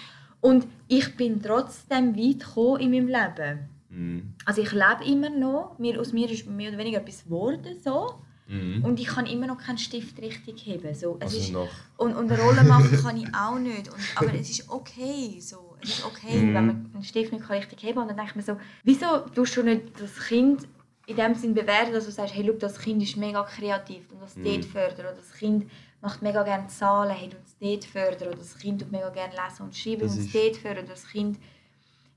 [0.40, 3.68] Und ich bin trotzdem weit gekommen in meinem Leben.
[3.90, 4.34] Mm.
[4.44, 5.78] Also ich lebe immer noch.
[5.78, 7.76] Mir, aus mir ist mehr oder weniger etwas geworden.
[7.82, 8.14] So.
[8.46, 8.84] Mm.
[8.84, 10.94] Und ich kann immer noch keinen Stift richtig heben.
[10.94, 11.68] So, es also ist, noch.
[11.96, 13.88] Und, und eine Rolle machen kann ich auch nicht.
[13.88, 15.38] Und, aber es ist okay.
[15.40, 15.76] So.
[15.82, 16.54] Es ist okay, mm.
[16.54, 18.02] wenn man einen Stift nicht richtig heben kann.
[18.02, 20.66] Und dann denke ich mir so, wieso tust du nicht das Kind
[21.06, 24.20] in dem Sinn bewerten, dass du sagst, hey, look, das Kind ist mega kreativ und
[24.20, 24.44] das mm.
[24.44, 25.06] dort fördern.
[25.06, 25.70] Oder das Kind
[26.00, 28.28] macht mega gerne Zahlen, hat uns dort fördern.
[28.28, 30.86] Oder das Kind tut mega gerne lesen und schreiben und uns dort fördern.
[30.86, 31.38] Das Kind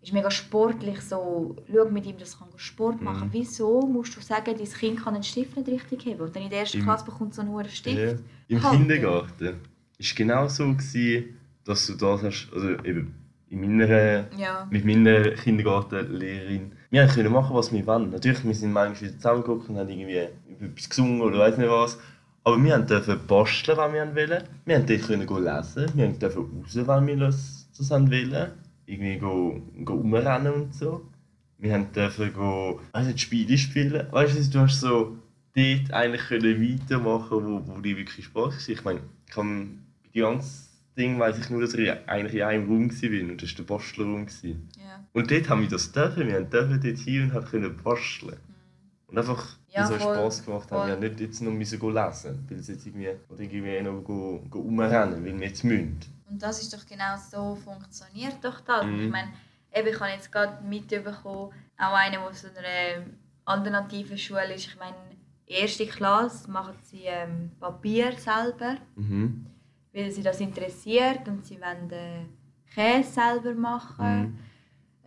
[0.01, 1.01] ist mega sportlich.
[1.01, 3.27] So, schau mit ihm, das kann Sport machen.
[3.27, 3.33] Mhm.
[3.33, 6.21] Wieso musst du sagen, dein Kind kann einen Stift nicht richtig haben?
[6.21, 7.97] Und dann in der ersten Im, Klasse bekommt so nur einen Stift.
[7.97, 8.13] Ja.
[8.47, 8.77] Im halten.
[8.77, 9.55] Kindergarten war
[9.99, 13.15] es genau so, gewesen, dass du das hast, also eben
[13.49, 14.67] in meiner, ja.
[14.71, 16.71] mit meiner Kindergartenlehrerin.
[16.89, 18.09] Wir können machen, was wir wollen.
[18.09, 21.99] Natürlich, wir sind manchmal zusammengeguckt und haben irgendwie etwas gesungen oder weiß nicht was.
[22.43, 24.43] Aber wir durften basteln, was wir wollen.
[24.65, 25.91] Wir durften dort lesen.
[25.95, 28.51] Wir durften raus, wenn wir das, wollen.
[28.85, 31.05] Irgendwie go, go umrennen und so.
[31.59, 34.07] Wir durften go, also Spiele spielen.
[34.11, 35.17] Weißt du, du hast so
[35.55, 38.69] dort eigentlich können weitermachen wo, wo die wirklich Spaß war.
[38.69, 40.67] Ich meine, ich kann bei dem ganzen
[40.97, 43.63] Ding weiß ich nur, dass ich eigentlich in einem Raum war und das war der
[43.63, 44.27] Bastlerraum.
[44.43, 45.05] Ja.
[45.13, 46.27] Und dort haben wir das dürfen.
[46.27, 48.37] Wir durften dort hier und können basteln.
[49.11, 50.87] Und einfach ja, so Spass gemacht haben.
[50.87, 54.59] Wir nicht jetzt noch müssen lesen, weil sie jetzt irgendwie, oder irgendwie noch go, go
[54.59, 55.99] umrennen, weil wir jetzt müssen.
[56.29, 58.85] Und das ist doch genau so, funktioniert doch das.
[58.85, 59.01] Mhm.
[59.01, 59.33] Ich meine,
[59.73, 63.05] eben, ich habe jetzt gerade mitbekommen, auch einer, der so einer
[63.43, 64.67] alternativen Schule ist.
[64.67, 64.95] Ich meine,
[65.45, 69.45] erste Klasse machen sie ähm, Papier selber, mhm.
[69.93, 72.25] weil sie das interessiert und sie wollen äh,
[72.73, 74.21] Käse selber machen.
[74.21, 74.50] Mhm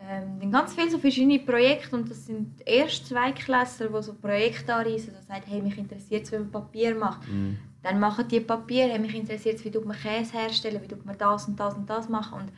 [0.09, 4.75] ähm, ganz viele so verschiedene Projekte und das sind erst zwei Klässler, die so Projekte
[4.75, 7.27] anreisen, die sagen, hey, mich interessiert es, wie man Papier macht.
[7.29, 7.55] Mm.
[7.83, 11.49] Dann machen die Papier, hey, mich interessiert es, wie man Käse herstellen, wie man das
[11.49, 12.43] und das und das machen.
[12.43, 12.53] Und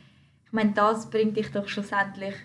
[0.45, 2.35] ich meine, das bringt dich doch schlussendlich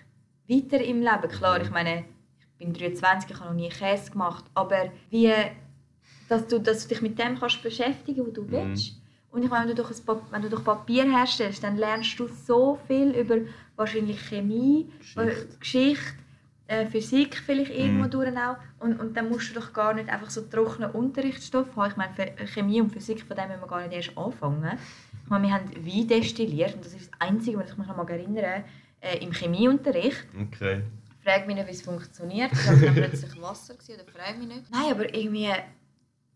[0.49, 1.29] weiter im Leben.
[1.29, 2.05] Klar, ich meine,
[2.39, 5.33] ich bin 23, ich habe noch nie Käse gemacht, aber wie,
[6.29, 8.51] dass du, dass du dich mit dem kannst beschäftigen, was du mm.
[8.51, 9.03] willst.
[9.31, 12.27] Und ich meine, wenn du, durch ein, wenn du durch Papier herstellst, dann lernst du
[12.27, 13.37] so viel über
[13.75, 16.13] wahrscheinlich Chemie, Geschichte, äh, Geschichte
[16.67, 18.11] äh, Physik vielleicht irgendwo mhm.
[18.11, 18.57] durch auch.
[18.79, 21.91] Und, und dann musst du doch gar nicht einfach so trockenen Unterrichtsstoff haben.
[21.91, 24.77] Ich meine, Chemie und Physik, von dem müssen wir gar nicht erst anfangen.
[25.23, 27.97] Ich meine, wir haben Wein destilliert und das ist das Einzige, was ich mich noch
[27.97, 28.63] mal erinnere,
[29.01, 30.25] äh, im Chemieunterricht.
[30.51, 30.83] Okay.
[31.23, 32.51] frage mich nicht, wie es funktioniert.
[32.51, 34.71] Ich habe dann plötzlich Wasser gewesen, oder frage mich nicht.
[34.71, 35.51] Nein, aber irgendwie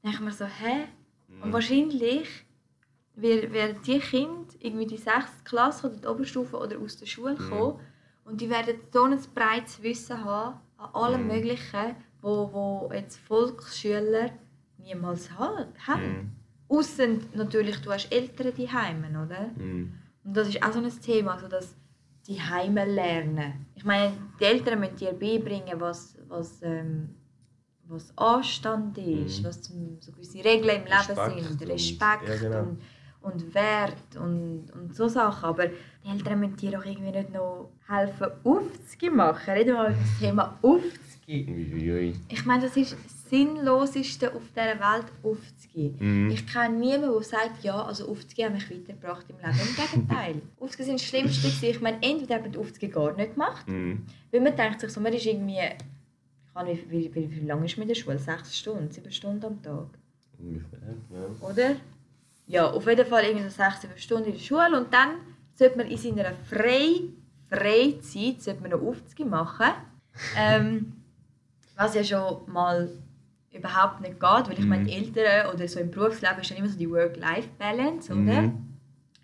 [0.04, 0.88] denke ich mir so, hä?
[1.42, 2.28] Und wahrscheinlich
[3.16, 5.44] werden die Kinder irgendwie die 6.
[5.44, 7.80] Klasse oder die Oberstufe oder aus der Schule kommen
[8.26, 11.28] und die werden so ein breites Wissen haben an allem Mhm.
[11.28, 14.32] Möglichen, wo, wo jetzt Volksschüler
[14.78, 16.02] niemals ha- haben.
[16.18, 16.32] Mhm.
[16.70, 19.50] Ausser natürlich, du hast Eltern die heimen, oder?
[19.56, 19.94] Mhm.
[20.24, 21.76] Und das ist auch so ein Thema, also dass
[22.28, 23.66] die Heime lernen.
[23.76, 27.16] Ich meine, die Eltern müssen dir beibringen, was, was, ähm,
[27.88, 29.46] was Anstand ist, Mhm.
[29.46, 32.60] was so gewisse Regeln im Leben Respekt sind, und- Respekt ja, genau.
[32.64, 32.82] und,
[33.22, 35.46] und Wert und, und so Sachen.
[35.46, 39.52] Aber die Eltern müssen dir auch irgendwie nicht noch helfen, aufzugehen machen.
[39.54, 40.94] Reden wir mal über das Thema aufzugehen.
[41.28, 42.16] Uiuiui.
[42.30, 45.96] Ich meine, das ist das Sinnloseste auf dieser Welt, aufzugehen.
[46.00, 46.30] Mhm.
[46.32, 49.60] Ich kenne niemanden, der sagt, ja, also aufzugehen hat mich weitergebracht im Leben.
[49.60, 50.42] Im Gegenteil.
[50.62, 51.66] aufzugehen sind das Schlimmste.
[51.68, 54.06] Ich meine, entweder hat man die aufzugehen gar nicht gemacht, Mhm.
[54.32, 55.60] weil man denkt sich so, man ist irgendwie...
[56.66, 58.18] Nicht, wie, wie, wie lange ist man in der Schule?
[58.18, 59.90] Sechs Stunden, sieben Stunden am Tag,
[60.40, 60.80] Ungefähr,
[61.12, 61.48] ja.
[61.48, 61.76] oder?
[62.48, 65.10] Ja, auf jeden Fall irgendwie so sechs, sieben Stunden in der Schule und dann
[65.54, 67.02] sollte man in seiner Frei
[67.50, 69.72] Freizeit sollte man noch aufzugehen machen.
[70.36, 70.94] Ähm,
[71.78, 72.90] was ja schon mal
[73.54, 74.70] überhaupt nicht geht, weil ich Mhm.
[74.70, 78.42] meine, Eltern oder so im Berufsleben ist ja immer so die Work-Life-Balance, oder?
[78.42, 78.64] Mhm.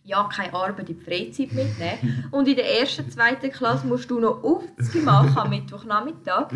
[0.06, 2.28] Ja, keine Arbeit in die Freizeit mitnehmen.
[2.32, 6.48] Und in der ersten, zweiten Klasse musst du noch Aufzüge machen am Mittwochnachmittag.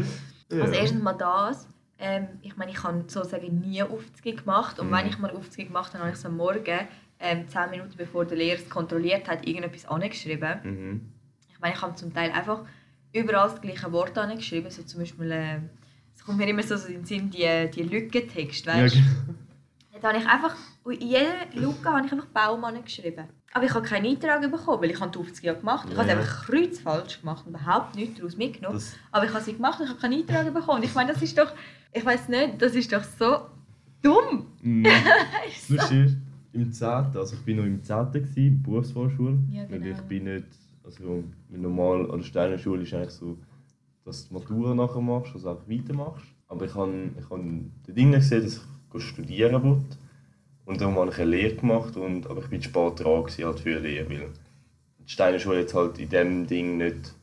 [0.52, 1.68] Also erstens mal das.
[2.00, 4.80] Ähm, ich meine, ich habe sozusagen nie Aufzüge gemacht.
[4.80, 4.94] Und Mhm.
[4.96, 6.80] wenn ich mal Aufzüge gemacht habe, habe ich es am Morgen,
[7.20, 10.60] ähm, 10 Minuten bevor der Lehrer es kontrolliert hat, irgendetwas angeschrieben.
[10.64, 11.12] Mhm.
[11.50, 12.64] Ich meine, ich habe zum Teil einfach
[13.14, 14.70] überall das gleiche Wort angeschrieben.
[14.70, 15.60] So zum Beispiel, äh,
[16.16, 19.06] es kommt mir immer so in den Sinn, die, die Lückentext, Ja, weißt genau.
[19.94, 23.26] Dort habe ich einfach, in jeder Lücke habe ich einfach Baum angeschrieben.
[23.54, 25.88] Aber ich habe keinen Eintrag bekommen, weil ich habe die Aufzüge ja gemacht.
[25.90, 26.28] Ich habe Ja, es ja.
[26.30, 28.76] einfach kreuzfalsch gemacht und überhaupt nichts daraus mitgenommen.
[28.76, 30.84] Das, Aber ich habe sie gemacht und ich habe keinen Eintrag bekommen.
[30.84, 31.52] Ich meine, das ist doch,
[31.98, 33.38] ich weiß nicht, das ist doch so
[34.02, 34.46] dumm.
[34.62, 34.86] Mhm.
[35.70, 36.18] Lustige ist,
[36.54, 38.12] im 10., also ich war noch im 10.
[38.12, 39.40] gewesen, Berufsvorschule.
[39.52, 39.96] Ja, Weil genau.
[39.96, 40.48] ich bin nicht,
[40.84, 43.38] also normal an der Steiner Schule ist eigentlich so,
[44.06, 46.26] dass du die Matura nachher machst, also auch weitermachst.
[46.48, 48.62] Aber ich habe ich hab dort drin gesehen, dass
[48.94, 49.98] ich studieren wollte.
[50.66, 53.46] Und darum habe ich eine Lehre gemacht, und, aber ich bin zu spät dran gewesen,
[53.46, 54.30] halt für eine Lehre, weil
[55.00, 57.14] die Steiner Schule jetzt halt in diesem Ding nicht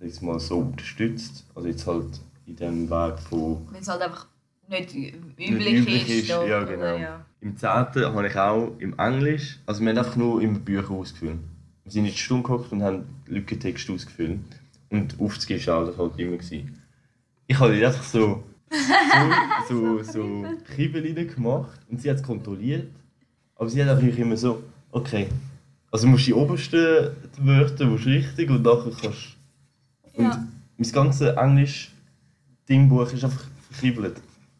[0.00, 1.46] jetzt mal, so unterstützt.
[1.54, 4.26] Also jetzt halt in dem Weg von Wenn es halt einfach
[4.68, 6.22] nicht üblich, üblich ist.
[6.22, 6.96] ist, ja, genau.
[6.96, 7.24] Ja.
[7.40, 7.68] Im 10.
[7.68, 11.38] habe ich auch im Englisch, also wir haben einfach nur immer Bücher ausgefüllt.
[11.84, 14.40] Wir sind in die Stunde gehockt und haben Lückentext ausgefüllt.
[14.90, 16.36] Und aufzugehen war das halt immer.
[16.36, 16.82] Gewesen.
[17.46, 18.42] Ich habe einfach so,
[19.68, 20.44] so, so, so
[20.74, 22.88] Kribbel rein gemacht und sie hat es kontrolliert.
[23.56, 25.28] Aber sie hat einfach immer so, okay,
[25.90, 29.36] also du musst die obersten Wörter musst du richtig und nachher kannst
[30.12, 30.46] Und Ja.
[30.76, 31.36] mein ganzes
[32.68, 34.16] Englisch-Dingbuch ist einfach verkribbelt.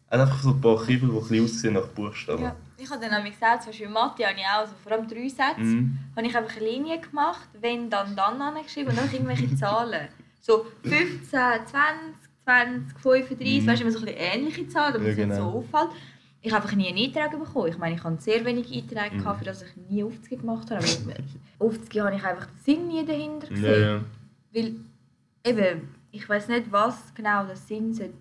[0.07, 2.43] Es hat einfach so ein paar Kribbel, die ein bisschen aussehen nach Buchstaben.
[2.43, 2.55] Ja.
[2.77, 5.07] Ich habe dann nämlich gesagt, zum Beispiel in Mathe habe ich auch, also vor allem
[5.07, 5.97] drei Sätze, Mhm.
[6.15, 10.07] habe ich einfach eine Linie gemacht, wenn, dann, dann angeschrieben und dann irgendwelche Zahlen.
[10.41, 11.69] So 15, 20,
[12.45, 13.67] 20, 35, Mhm.
[13.67, 15.51] weißt du, immer so ein bisschen ähnliche Zahlen, damit Ja, es nicht genau.
[15.51, 15.89] so auffällt.
[16.41, 17.67] Ich habe einfach nie einen Eintrag bekommen.
[17.67, 19.19] Ich meine, ich habe sehr wenig Einträge, Mhm.
[19.19, 20.83] gehabt, für das ich nie Aufzüge gemacht habe.
[20.83, 21.13] Aber
[21.67, 23.63] Aufzüge habe ich einfach den Sinn nie dahinter gesehen.
[23.65, 24.01] Ja, ja.
[24.53, 24.75] Weil,
[25.43, 28.13] eben, ich weiß nicht, was genau der Sinn sein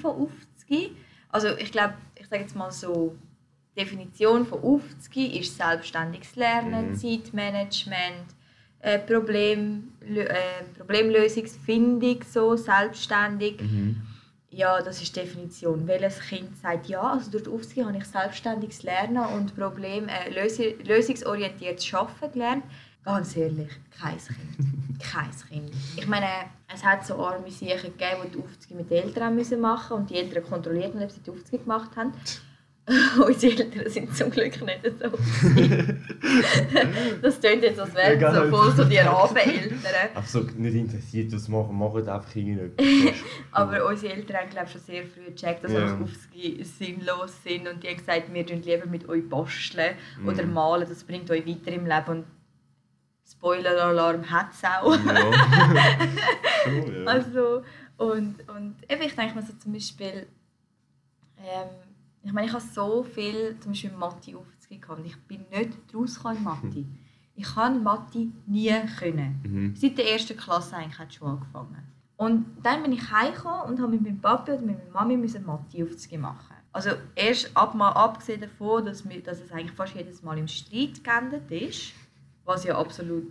[0.00, 0.96] von aufzugehen.
[1.28, 3.14] Also ich glaube, ich sage jetzt mal so,
[3.74, 6.94] die Definition von aufzugehen ist selbstständiges Lernen, Mhm.
[6.96, 8.26] Zeitmanagement,
[8.80, 13.60] äh, Problem, äh, Problemlösungsfindung, so selbstständig.
[13.60, 14.02] Mhm.
[14.52, 15.86] Ja, das ist die Definition.
[15.86, 20.28] Welches Kind sagt ja, also durch die Aufzüge habe ich selbstständiges Lernen und Problem, äh,
[20.82, 22.64] lösungsorientiertes Arbeiten gelernt.
[23.04, 25.00] Ganz ehrlich, kein Kind.
[25.00, 25.70] kein Kind.
[25.96, 26.26] Ich meine,
[26.72, 29.96] es hat so arme Sachen gegeben, die die Aufzüge mit den Eltern haben müssen machen
[29.98, 32.12] und die Eltern kontrollierten, ob sie die Aufzüge gemacht haben.
[33.24, 35.10] Unsere Eltern sind zum Glück nicht so.
[37.22, 38.56] das klingt jetzt, als wären Ja, so genau.
[38.56, 39.78] voll so die Rabeneltern.
[40.26, 42.86] So nicht interessiert, was machen, machen einfach irgendetwas.
[43.52, 45.98] Aber unsere Eltern haben glaub, schon sehr früh gecheckt, dass yeah.
[46.02, 49.94] Aufzüge sinnlos sind und die haben gesagt, wir tun lieber mit euch basteln
[50.26, 50.52] oder Mhm.
[50.52, 52.24] malen, das bringt euch weiter im Leben.
[53.30, 54.96] Und Spoiler-Alarm hat es auch.
[55.04, 55.16] ja.
[56.64, 57.04] Schon, ja.
[57.04, 57.62] Also,
[57.96, 60.26] und, und eben, ich denke mir so zum Beispiel,
[61.38, 61.68] ähm,
[62.22, 66.38] ich meine, ich habe so viel zum Beispiel Mathe aufzugehen und ich bin nicht rausgekommen
[66.38, 66.84] in Mathe.
[67.36, 69.40] Ich kann Mathe nie können.
[69.42, 69.74] Mhm.
[69.74, 71.82] Seit der ersten Klasse eigentlich hat Schule angefangen.
[72.18, 75.46] Und dann bin ich heimgekommen und habe mit meinem Papi oder mit meiner Mami müssen
[75.46, 76.56] Mathe aufzugehen machen.
[76.70, 80.48] Also erst ab, mal abgesehen davon, dass, wir, dass es eigentlich fast jedes Mal im
[80.48, 81.94] Streit geendet ist,
[82.44, 83.26] was ja absolut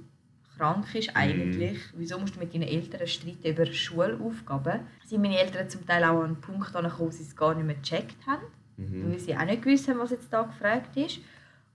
[0.57, 1.79] krank ist eigentlich.
[1.79, 1.99] Mm.
[1.99, 4.81] Wieso musst du mit deinen Eltern streiten über Schulaufgaben?
[5.05, 7.65] Sind meine Eltern zum Teil auch an einen Punkt angekommen, wo sie es gar nicht
[7.65, 8.43] mehr gecheckt haben,
[8.77, 9.11] mhm.
[9.11, 11.19] weil sie auch nicht gewusst haben, was jetzt da gefragt ist.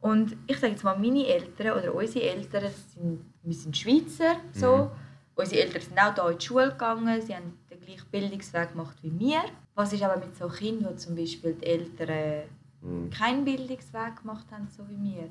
[0.01, 4.77] Und ich sage jetzt mal, meine Eltern oder unsere Eltern, sind, wir sind Schweizer, so.
[4.77, 4.91] Mhm.
[5.37, 8.97] Unsere Eltern sind auch hier in die Schule gegangen, sie haben den gleichen Bildungsweg gemacht
[9.03, 9.41] wie wir.
[9.75, 12.45] Was ist aber mit so Kindern, wo zum Beispiel die Eltern
[12.83, 13.11] mhm.
[13.11, 15.29] keinen Bildungsweg gemacht haben, so wie wir?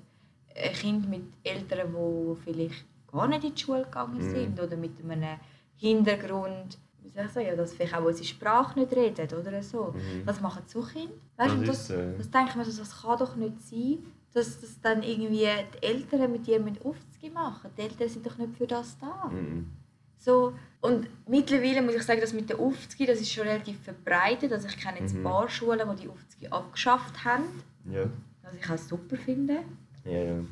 [0.55, 4.31] Ein Kind mit Eltern, die vielleicht gar nicht in die Schule gegangen mhm.
[4.31, 5.39] sind oder mit einem
[5.75, 9.93] Hintergrund, wie soll ich sagen, ja, dass vielleicht auch unsere Sprache nicht reden oder so.
[9.93, 10.21] Mhm.
[10.25, 11.13] Was machen so Kinder?
[11.37, 12.17] Weißt, das, das, äh...
[12.17, 13.97] das denke ich mir, das kann doch nicht sein,
[14.33, 17.69] dass das dann irgendwie die Eltern mit dir mit aufziehen machen.
[17.77, 19.29] Die Eltern sind doch nicht für das da.
[19.29, 19.69] Mhm.
[20.17, 24.53] So, und mittlerweile muss ich sagen, dass mit der Aufzüge, das ist schon relativ verbreitet.
[24.53, 25.19] Also ich kenne jetzt mhm.
[25.19, 27.43] ein paar Schulen, die die Aufzüge abgeschafft haben.
[27.91, 28.05] Ja.
[28.41, 29.59] Was ich auch super finde.
[30.05, 30.43] Ja, ja.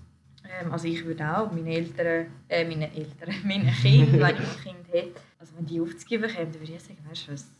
[0.59, 4.63] Ähm, also ich würde auch meine Eltern, äh, meine Eltern, meine Kinder, wenn ich ein
[4.63, 7.51] Kind hätte, also wenn die Aufzüge bekommen, würde ich sagen, weißt du was,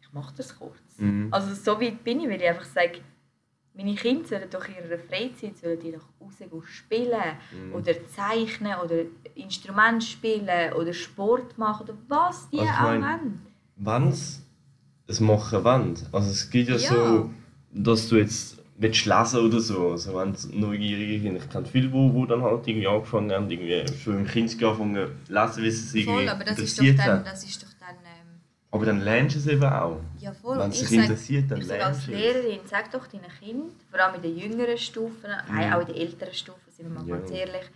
[0.00, 0.98] ich mache das kurz.
[0.98, 1.28] Mhm.
[1.30, 3.00] Also so weit bin ich, weil ich einfach sage,
[3.74, 7.74] meine Kinder sollen doch in ihrer Freizeit sollen die doch raus spielen mhm.
[7.74, 13.40] oder zeichnen oder Instrument spielen oder Sport machen oder was die also, auch wollen.
[13.76, 14.42] Wenn sie
[15.06, 16.88] es machen wollen, also es gibt ja, ja.
[16.88, 17.30] so,
[17.72, 21.88] dass du jetzt willst lesen oder so, also wenn es neugierige Kinder, ich kenne viele,
[21.88, 25.86] die, die dann halt irgendwie angefangen haben, irgendwie schon im Kindergarten angefangen lesen, wie sie
[25.88, 27.70] sich Voll, aber das ist doch dann, das ist doch
[28.72, 30.00] aber dann lernst du es eben auch.
[30.20, 30.58] Ja, voll.
[30.58, 32.18] Wenn es dich interessiert, dann ich lernst du es.
[32.18, 35.72] als Lehrerin, sag doch deinen Kindern, vor allem in den jüngeren Stufen, mhm.
[35.72, 37.16] auch in den älteren Stufen, sind wir mal ja.
[37.16, 37.70] ganz ehrlich,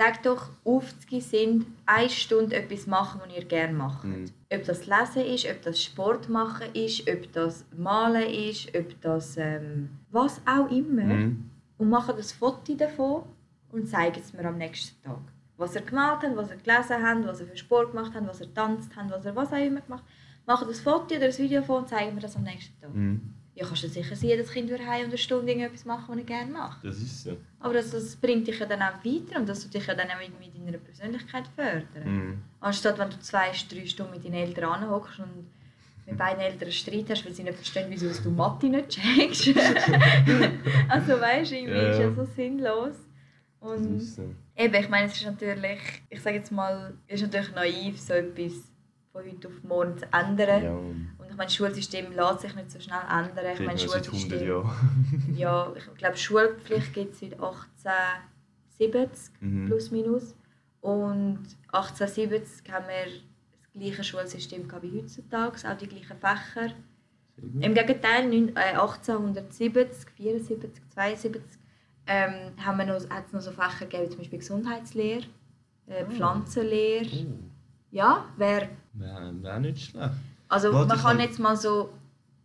[0.00, 4.04] sag doch, Aufzüge sind eine Stunde etwas machen, was ihr gerne macht.
[4.04, 4.30] Mhm.
[4.50, 9.36] Ob das Lesen ist, ob das Sport machen ist, ob das Malen ist, ob das
[9.36, 11.04] ähm, was auch immer.
[11.04, 11.50] Mhm.
[11.76, 13.24] Und machen das Foto davon
[13.72, 15.20] und zeigen es mir am nächsten Tag.
[15.58, 18.40] Was ihr gemalt habt, was ihr gelesen habt, was ihr für Sport gemacht habt, was
[18.40, 21.38] ihr tanzt habt, was ihr was auch immer gemacht habt machen das Foto oder das
[21.38, 22.94] Video von und zeigen mir das am nächsten Tag.
[22.94, 23.34] Mhm.
[23.60, 26.50] Ja, kannst du sicher sehen, jedes Kind durch eine Stunde etwas machen, was er gerne
[26.50, 26.82] macht.
[26.82, 27.36] Das ist so.
[27.58, 30.08] Aber das, das bringt dich ja dann auch weiter und das tut dich ja dann
[30.08, 31.84] auch irgendwie in deiner Persönlichkeit fördern.
[32.04, 32.42] Mhm.
[32.60, 35.50] Anstatt wenn du zwei, drei Stunden mit deinen Eltern anhockst und
[36.06, 39.48] mit beiden Eltern Streit hast, weil sie nicht verstehen, wieso du Mathe nicht checkst.
[40.88, 41.90] also weißt du, irgendwie ja.
[41.90, 42.94] ist ja so sinnlos.
[43.60, 44.22] Und so.
[44.56, 48.14] eben, ich meine, es ist natürlich, ich sage jetzt mal, es ist natürlich naiv, so
[48.14, 48.54] etwas
[49.12, 50.64] von heute auf morgen zu ändern.
[50.64, 51.19] Ja.
[51.40, 53.46] Meine, das Schulsystem lässt sich nicht so schnell ändern.
[53.54, 54.62] Ich meine, Schulsystem,
[55.34, 59.64] ja, ich glaube, Schulpflicht gibt es seit 1870 mhm.
[59.64, 60.34] plus minus.
[60.82, 61.40] Und
[61.72, 63.22] 1870 haben wir das
[63.72, 66.74] gleiche Schulsystem wie heutzutage, auch die gleichen Fächer.
[67.38, 71.58] Im Gegenteil, 1870, 74, 72
[72.06, 75.24] ähm, haben wir noch, hat es noch so Fächer gegeben, zum Beispiel Gesundheitslehre,
[75.86, 76.10] äh, ah.
[76.10, 77.06] Pflanzenlehre.
[77.06, 77.48] Oh.
[77.92, 80.29] Ja, wäre Wäre wär nicht schlecht.
[80.50, 81.90] Also Warte, man kann jetzt mal so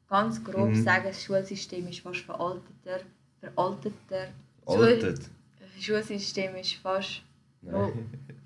[0.08, 0.84] ganz grob mhm.
[0.84, 3.00] sagen, das Schulsystem ist fast veralteter.
[3.40, 4.28] Veralteter.
[4.68, 5.22] Altet.
[5.60, 7.24] Das Schulsystem ist fast
[7.64, 7.92] oh,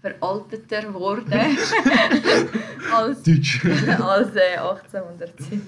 [0.02, 1.32] veralteter geworden
[2.94, 3.66] als, Deutsch.
[4.00, 5.60] als äh, 1870.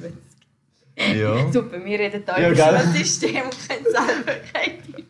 [0.95, 1.51] Ja.
[1.51, 5.05] Super, wir reden hier ja, über das Schulsystem und können selber kein Deutsch.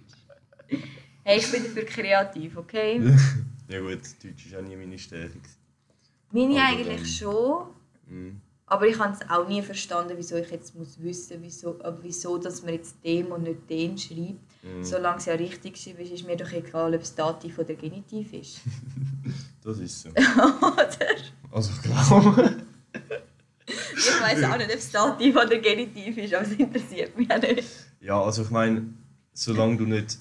[1.24, 3.00] Hey, ich bin dafür kreativ, okay?
[3.68, 5.38] ja gut, Deutsch ist auch nie meine Stärke.
[6.32, 7.68] Meine aber eigentlich dann, schon.
[8.08, 8.32] Mh.
[8.72, 12.64] Aber ich habe es auch nie verstanden, wieso ich jetzt muss wissen wieso, wieso dass
[12.64, 14.40] man jetzt dem und nicht den schreibt.
[14.64, 14.82] Mhm.
[14.82, 18.32] Solange es ja richtig geschrieben ist, ist mir doch egal, ob es Dativ oder Genitiv
[18.32, 18.62] ist.
[19.62, 20.10] das ist so.
[20.62, 20.88] oder?
[21.52, 22.56] Also ich glaube...
[23.68, 27.42] ich weiß auch nicht, ob es Dativ oder Genitiv ist, aber es interessiert mich auch
[27.42, 27.68] nicht.
[28.00, 28.86] Ja, also ich meine,
[29.34, 30.18] solange du nicht...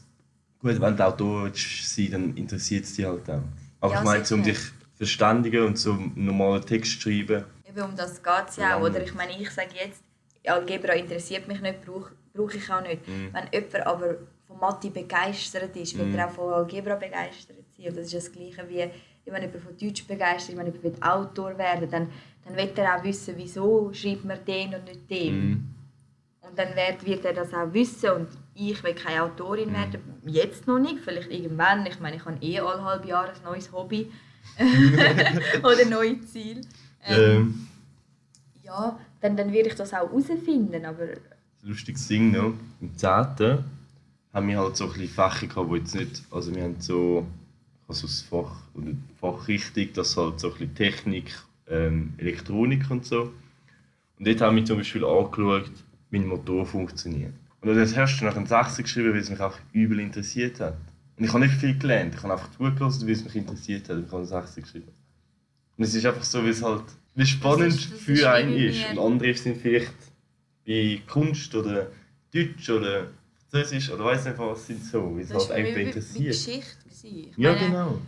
[0.59, 3.43] Gut, wenn du Autor sein dann interessiert es dich halt auch.
[3.81, 4.59] Aber ja, ich meine, um dich
[4.97, 7.45] verständigen und einen normalen Text schreiben.
[7.71, 8.83] Eben um das geht es ja auch.
[8.83, 10.03] Oder ich meine, ich sage jetzt,
[10.47, 13.07] Algebra interessiert mich nicht, brauche brauch ich auch nicht.
[13.07, 13.33] Mm.
[13.33, 14.15] Wenn jemand aber
[14.47, 16.15] von Mathe begeistert ist, wird mm.
[16.15, 17.89] er auch von Algebra begeistert sein.
[17.89, 18.91] Und das ist das Gleiche wie
[19.27, 22.09] wenn jemand von Deutsch begeistert ist, wenn jemand Autor werden dann,
[22.45, 25.51] dann wird er auch wissen, wieso schreibt man den und nicht den.
[25.51, 25.75] Mm.
[26.41, 29.75] Und dann wird, wird er das auch wissen und ich will keine Autorin mm.
[29.75, 31.87] werden, jetzt noch nicht, vielleicht irgendwann.
[31.87, 34.11] Ich meine, ich habe eh alle halbe Jahre ein neues Hobby.
[35.63, 36.63] oder neue Ziel.
[37.05, 37.69] Ähm, ähm.
[38.63, 41.09] Ja, dann, dann werde ich das auch herausfinden, aber...
[41.63, 43.09] Lustiges Ding noch, im 10.
[44.33, 46.23] haben wir halt so ein bisschen Fächer gehabt, wo jetzt nicht...
[46.31, 47.27] Also wir haben so...
[47.89, 51.35] Also das Fach, oder Fachrichtung, das halt so ein bisschen Technik,
[51.69, 53.33] ähm, Elektronik und so.
[54.17, 55.73] Und dort haben wir zum Beispiel angeschaut,
[56.11, 57.33] wie ein Motor funktioniert.
[57.61, 60.77] Und das hast du nach einem 6 geschrieben, weil es mich auch übel interessiert hat.
[61.17, 62.15] Und ich habe nicht viel gelernt.
[62.15, 63.99] Ich habe einfach zugelassen, wie es mich interessiert hat.
[63.99, 64.89] Ich habe eine 6 geschrieben.
[65.81, 66.83] Und es ist einfach so, wie es halt
[67.15, 68.85] wie spannend das ist, das für einen ist.
[68.91, 69.95] Und andere sind vielleicht
[70.67, 71.87] bei Kunst oder
[72.35, 73.07] Deutsch oder
[73.49, 76.35] Französisch oder weiß nicht was sind so, wie es halt einfach interessiert.
[76.35, 77.99] Geschichte ich ja, meine, genau.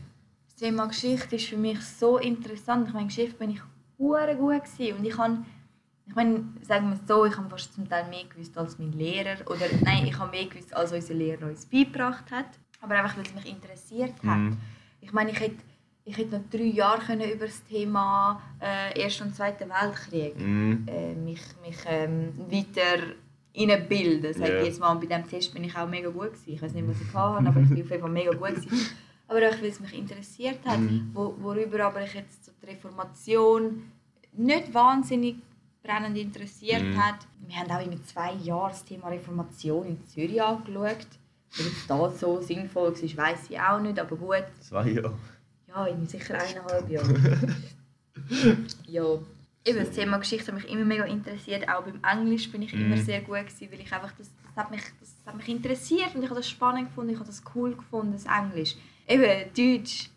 [0.48, 2.88] Das Thema Geschichte ist für mich so interessant.
[2.88, 3.62] Ich meine, Geschichte bin ich
[3.98, 4.98] hure gut gewesen.
[4.98, 5.38] und ich habe
[6.06, 8.92] ich meine, sagen wir es so, ich habe fast zum Teil mehr gewusst als mein
[8.92, 12.50] Lehrer oder nein, ich habe mehr gewusst als unser Lehrer uns beigebracht hat,
[12.82, 14.36] aber einfach weil es mich interessiert hat.
[14.36, 14.58] Mm.
[15.00, 15.56] Ich meine, ich hätte
[16.04, 20.88] ich hätte noch drei Jahre können über das Thema äh, Ersten und Zweiten Weltkrieg mm.
[20.88, 23.14] äh, mich, mich ähm, weiter
[23.88, 24.34] bilden.
[24.34, 24.64] Sag yeah.
[24.64, 26.54] jetzt mal, bei diesem Test bin ich auch mega gut gewesen.
[26.54, 28.88] Ich weiß nicht, was ich hatte, aber ich war auf jeden Fall mega gut gewesen.
[29.28, 31.10] Aber auch, weil es mich interessiert hat, mm.
[31.14, 33.84] wo, worüber aber ich jetzt so die Reformation
[34.32, 35.36] nicht wahnsinnig
[35.82, 36.96] brennend interessiert mm.
[36.96, 37.26] hat.
[37.46, 41.06] Wir haben auch in zwei Jahren das Thema Reformation in Zürich angeschaut.
[41.58, 44.44] Ob das so sinnvoll war, weiß ich auch nicht, aber gut.
[44.60, 45.14] Zwei Jahre?
[45.74, 47.56] Ja, irgendwie sicher eineinhalb Jahre.
[48.86, 49.18] ja.
[49.64, 51.68] Eben, das Thema Geschichte hat mich immer mega interessiert.
[51.68, 52.80] Auch beim Englisch bin ich mm.
[52.80, 56.14] immer sehr gut gewesen, weil ich einfach das, das, hat mich, das hat mich interessiert
[56.14, 58.74] und ich habe das spannend gefunden, ich habe das cool gefunden, das Englisch.
[59.06, 60.10] Eben, Deutsch.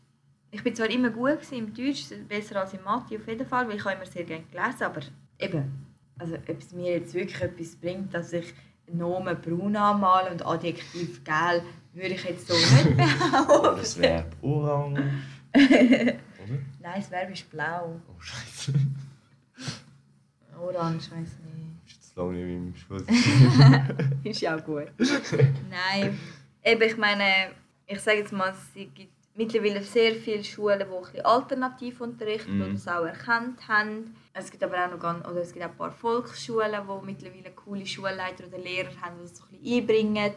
[0.49, 3.76] Ich bin zwar immer gut im Deutsch, besser als im Mathe auf jeden Fall, weil
[3.76, 5.01] ich habe immer sehr gerne gelesen, aber
[5.38, 5.86] eben,
[6.18, 8.53] also ob es mir jetzt wirklich etwas bringt, dass ich
[8.88, 11.62] Nomen braun anmale und Adjektiv gel,
[11.93, 13.78] würde ich jetzt so nicht behaupten.
[13.78, 15.03] Das Verb orange.
[16.82, 17.99] Nein, das Verb ist blau.
[18.08, 18.74] Oh Scheiße.
[20.60, 21.88] Orange, weiß nicht.
[21.88, 23.06] Ist jetzt lange nicht im Schwul.
[24.24, 24.88] ist ja auch gut.
[25.70, 26.18] Nein,
[26.64, 27.51] eben, ich meine,
[27.88, 32.62] ich sage jetzt mal, es gibt mittlerweile sehr viele Schulen, die ein alternativ unterrichten mm.
[32.62, 34.16] und das auch erkannt haben.
[34.34, 37.51] Es gibt aber auch noch ganz, oder es gibt auch ein paar Volksschulen, die mittlerweile
[37.51, 40.34] coole Schulleiter oder Lehrer haben, die das so ein bisschen einbringen.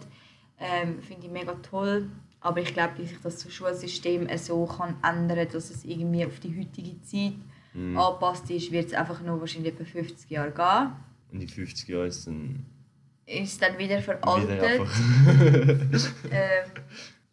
[0.60, 2.10] Ähm, Finde ich mega toll.
[2.40, 6.38] Aber ich glaube, bis sich das Schulsystem so kann ändern kann, dass es irgendwie auf
[6.38, 7.34] die heutige Zeit
[7.74, 7.98] mm.
[7.98, 10.92] angepasst ist, wird es einfach noch wahrscheinlich etwa 50 Jahre gehen.
[11.32, 12.64] Und in 50 Jahren ist dann...
[13.26, 14.62] Ist dann wieder veraltet.
[14.62, 16.70] Wieder ähm,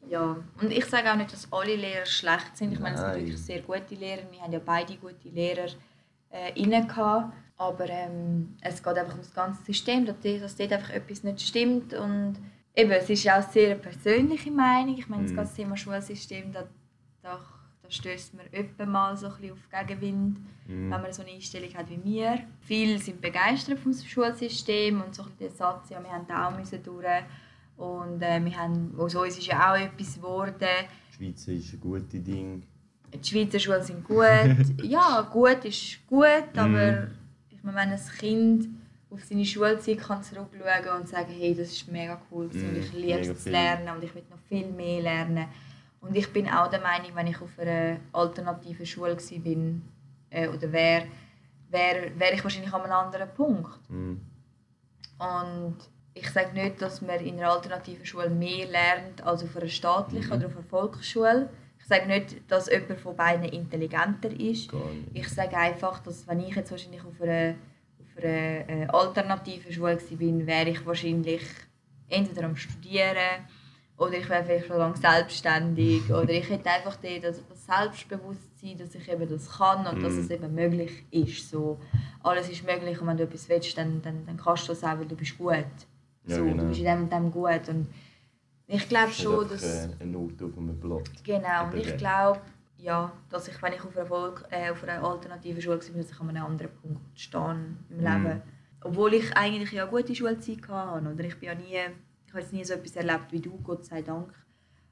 [0.09, 2.73] ja, und ich sage auch nicht, dass alle Lehrer schlecht sind.
[2.73, 4.23] Ich meine, es gibt wirklich sehr gute Lehrer.
[4.29, 5.67] Wir haben ja beide gute Lehrer
[6.29, 6.91] äh, rein
[7.57, 11.41] Aber ähm, es geht einfach um das ganze System, dass, dass dort einfach etwas nicht
[11.41, 11.93] stimmt.
[11.93, 12.35] Und
[12.75, 14.97] eben, es ist ja auch sehr eine persönliche Meinung.
[14.97, 15.37] Ich meine, das mhm.
[15.37, 16.63] ganze Thema Schulsystem, da,
[17.21, 17.39] da,
[17.81, 20.91] da stößt man öppe mal so ein bisschen auf Gegenwind, mhm.
[20.91, 22.39] wenn man so eine Einstellung hat wie mir.
[22.61, 26.49] Viele sind begeistert vom Schulsystem und so ein bisschen den Satz, ja, wir haben da
[26.49, 27.05] auch müssen durch
[27.77, 30.67] und äh, wir haben, aus uns ist ja auch etwas geworden.
[31.11, 32.63] Die Schweiz ist ein gutes Ding.
[33.13, 34.25] Die Schweizer Schulen sind gut.
[34.83, 37.07] ja, gut ist gut, aber
[37.49, 38.69] ich meine, wenn ein Kind
[39.09, 42.93] auf seine Schulzeit kann zurückschauen und sagen, hey, das ist mega cool mm, und ich
[42.93, 45.47] liebe es zu lernen und ich will noch viel mehr lernen.
[46.01, 49.81] Und ich bin auch der Meinung, wenn ich auf einer alternativen Schule war
[50.29, 51.07] äh, oder wäre,
[51.69, 53.79] wäre wär ich wahrscheinlich an einem anderen Punkt.
[53.89, 54.17] Mm.
[55.17, 55.77] Und
[56.15, 60.29] ich sage nicht, dass man in einer alternativen Schule mehr lernt als auf einer staatlichen
[60.29, 60.35] mhm.
[60.35, 61.49] oder auf einer Volksschule.
[61.77, 64.71] Ich sage nicht, dass jemand von beiden intelligenter ist.
[65.13, 67.55] Ich sage einfach, dass wenn ich jetzt wahrscheinlich auf einer,
[68.15, 71.41] auf einer äh, alternativen Schule war, wäre ich wahrscheinlich
[72.07, 73.45] entweder am Studieren
[73.97, 78.95] oder ich wäre vielleicht schon lange selbstständig oder ich hätte einfach das, das Selbstbewusstsein, dass
[78.95, 80.03] ich eben das kann und mm.
[80.03, 81.49] dass es eben möglich ist.
[81.49, 81.79] So,
[82.23, 84.99] alles ist möglich und wenn du etwas willst, dann, dann, dann kannst du das auch,
[84.99, 85.65] weil du bist gut.
[86.27, 86.63] Ja, so, genau.
[86.63, 87.69] Du bist in dem und dem gut.
[87.69, 87.87] Und
[88.67, 89.89] ich glaube schon, dass...
[89.99, 91.09] Eine Note auf einem Blatt.
[91.23, 92.41] Genau, und ich glaube,
[92.85, 96.11] ja, dass ich, wenn ich auf einer, Volk, äh, auf einer alternativen Schule war, dass
[96.11, 97.55] ich an einem anderen Punkt stehe
[97.89, 98.23] im Leben.
[98.23, 98.41] Mm.
[98.81, 101.11] Obwohl ich eigentlich ja eine gute Schulzeit hatte.
[101.11, 101.79] Oder ich bin ja nie,
[102.27, 104.31] ich habe jetzt nie so etwas erlebt wie du, Gott sei Dank.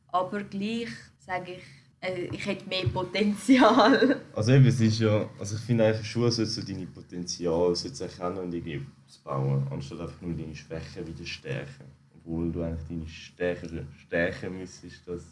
[0.07, 0.89] Aber gleich
[1.19, 1.63] sage ich,
[2.01, 4.21] äh, ich hätte mehr Potenzial.
[4.35, 8.37] Also eben, es ist ja, also ich finde eigentlich, Schule sollte so deine Potenziale erkennen
[8.39, 8.83] und irgendwie
[9.23, 11.85] bauen, anstatt einfach nur deine Schwächen wieder stärken.
[12.15, 15.07] Obwohl du eigentlich deine Stärken stärken müsstest.
[15.07, 15.23] Das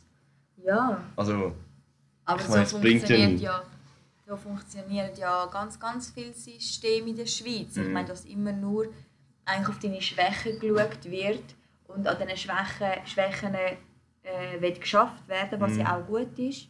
[0.63, 1.03] ja.
[1.15, 1.53] Also,
[2.25, 3.63] aber so meine, funktioniert ja,
[4.27, 7.75] so funktioniert ja ganz, ganz viele Systeme in der Schweiz.
[7.75, 7.83] Mhm.
[7.83, 8.87] Ich meine, dass immer nur
[9.45, 11.43] eigentlich auf deine Schwächen geschaut wird
[11.87, 15.79] und an diesen Schwächen, Schwächen äh, wird geschafft werden, was mhm.
[15.79, 16.67] ja auch gut ist.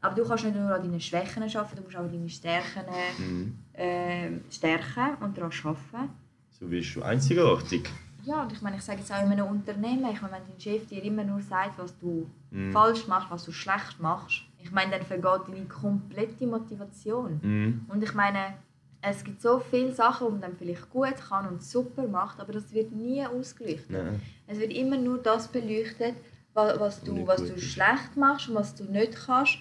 [0.00, 2.84] Aber du kannst nicht nur an deinen Schwächen arbeiten, du musst auch an deine Stärken
[3.18, 3.58] mhm.
[3.72, 6.10] äh, stärken und daran arbeiten.
[6.50, 7.88] So bist du einzigartig.
[8.24, 10.60] Ja, und ich meine, ich sage jetzt auch in einem Unternehmen, ich meine, wenn dein
[10.60, 12.72] Chef dir immer nur sagt, was du mm.
[12.72, 17.38] falsch machst, was du schlecht machst, ich meine, dann vergeht deine komplette Motivation.
[17.40, 17.86] Mm.
[17.88, 18.54] Und ich meine,
[19.00, 22.52] es gibt so viele Sachen, die man dann vielleicht gut kann und super macht, aber
[22.52, 23.90] das wird nie ausgeleuchtet.
[23.90, 24.20] Nein.
[24.48, 26.16] Es wird immer nur das beleuchtet,
[26.52, 29.58] was, was du, was du schlecht machst und was du nicht kannst.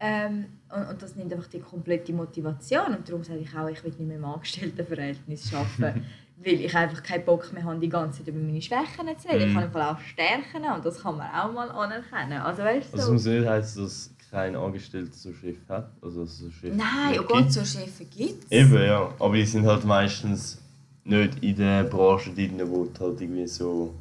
[0.00, 2.96] Ähm, und, und, das nimmt einfach die komplette Motivation.
[2.96, 6.04] Und darum sage ich auch, ich will nicht mehr im Angestelltenverhältnis arbeiten.
[6.44, 9.44] weil ich einfach keinen Bock mehr habe, die ganze Zeit über meine Schwächen zu reden.
[9.44, 9.48] Mm.
[9.48, 9.60] Ich mhm.
[9.60, 12.40] habe auch Stärken und das kann man auch mal anerkennen.
[12.40, 15.92] Also, weißt du, also, muss nicht heißen, dass kein Angestellter so Chef hat?
[16.00, 18.50] Also, so Chef Nein, oh Gott, so Chefs gibt es.
[18.50, 19.12] Eben, ja.
[19.18, 20.58] Aber die sind halt meistens
[21.04, 23.94] nicht in der Branche drin, wo halt irgendwie so...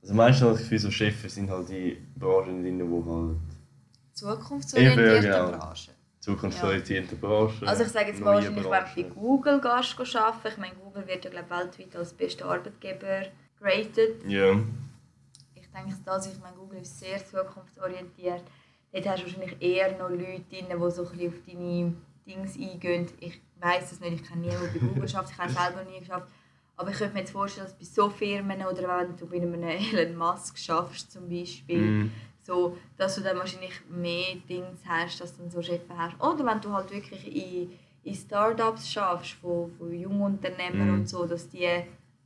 [0.00, 3.36] Also meistens habe ich das Gefühl, so Chefs sind halt die Branchen drin, wo halt...
[4.14, 5.58] Zukunftsorientierte Eben, genau.
[5.58, 5.90] Branche.
[6.20, 7.20] Zukunftsorientierte ja.
[7.20, 7.68] Branche.
[7.68, 11.24] Also ich sage jetzt wahrscheinlich, wenn du bei Google gehst, arbeiten ich meine, Google wird
[11.26, 13.26] ja glaub, weltweit als bester Arbeitgeber
[13.60, 14.24] geratet.
[14.26, 14.58] Ja.
[15.54, 18.42] Ich denke, das ich meine, Google ist sehr zukunftsorientiert.
[18.96, 21.92] Dort hast du wahrscheinlich eher noch Leute drin, die so ein auf deine
[22.26, 23.06] Dings eingehen.
[23.20, 26.00] Ich weiß es nicht, ich kenne niemanden, der bei Google geschafft ich habe selber nie
[26.00, 26.28] geschafft.
[26.78, 29.62] Aber ich könnte mir jetzt vorstellen, dass bei so Firmen oder wenn du bei einem
[29.62, 32.12] Elon Musk schaffst zum Beispiel, mm.
[32.42, 36.18] so, dass du dann wahrscheinlich mehr Dinge hast, dass du dann so Chefs hast.
[36.18, 37.72] Oder wenn du halt wirklich in,
[38.02, 40.94] in Startups schaffst, von, von jungen Unternehmern mm.
[40.94, 41.68] und so, dass die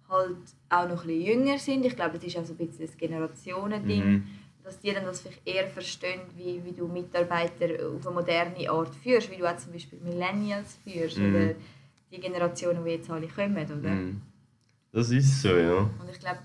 [0.08, 0.36] halt
[0.68, 1.84] auch noch ein bisschen jünger sind.
[1.84, 4.04] Ich glaube, das ist auch so ein bisschen das Generationending.
[4.04, 4.39] Mm
[4.70, 8.94] dass die dann das vielleicht eher verstehen, wie, wie du Mitarbeiter auf eine moderne Art
[8.94, 11.28] führst, wie du auch zum Beispiel Millennials führst mm.
[11.28, 11.54] oder
[12.12, 13.90] die Generationen, die jetzt alle kommen, oder?
[13.90, 14.22] Mm.
[14.92, 15.78] Das ist so, ja.
[15.78, 16.38] Und ich glaube,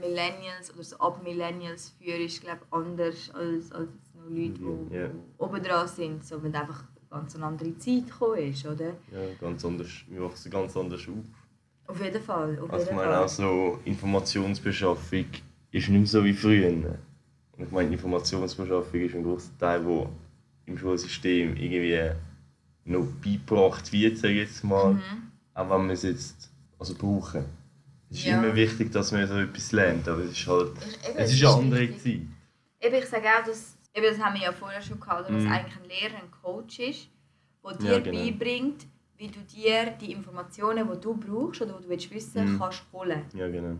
[0.00, 5.10] Millennials oder so ab Millennials führen ist glaube anders als, als noch Leute, die yeah.
[5.38, 8.94] oben dran sind, so, wenn einfach ganz eine andere Zeit gekommen ist, oder?
[9.12, 11.94] Ja, ganz anders, wir wachsen ganz anders auf.
[11.94, 12.58] Auf jeden Fall.
[12.58, 15.26] Auf also jeden ich meine auch so Informationsbeschaffung
[15.70, 16.98] ist nicht mehr so wie früher.
[17.60, 20.08] Und ich meine, Informationsbeschaffung ist ein großer Teil, der
[20.64, 22.10] im Schulsystem irgendwie
[22.86, 24.94] noch beigebracht wird, sage ich jetzt mal.
[24.94, 25.30] Mhm.
[25.52, 27.44] Auch wenn wir es jetzt also brauchen.
[28.08, 28.42] Es ist ja.
[28.42, 30.70] immer wichtig, dass man so etwas lernt, aber es ist halt
[31.06, 32.20] eben, es ist eine andere Zeit.
[32.80, 35.52] Eben, ich sage auch, dass, eben, das haben wir ja vorher schon gehabt, dass mhm.
[35.52, 37.08] eigentlich ein Lehrer ein Coach ist,
[37.62, 38.24] der dir ja, genau.
[38.24, 38.86] beibringt,
[39.18, 42.58] wie du dir die Informationen, die du brauchst oder die du willst wissen, mhm.
[42.58, 43.22] kannst holen.
[43.34, 43.78] Ja, genau.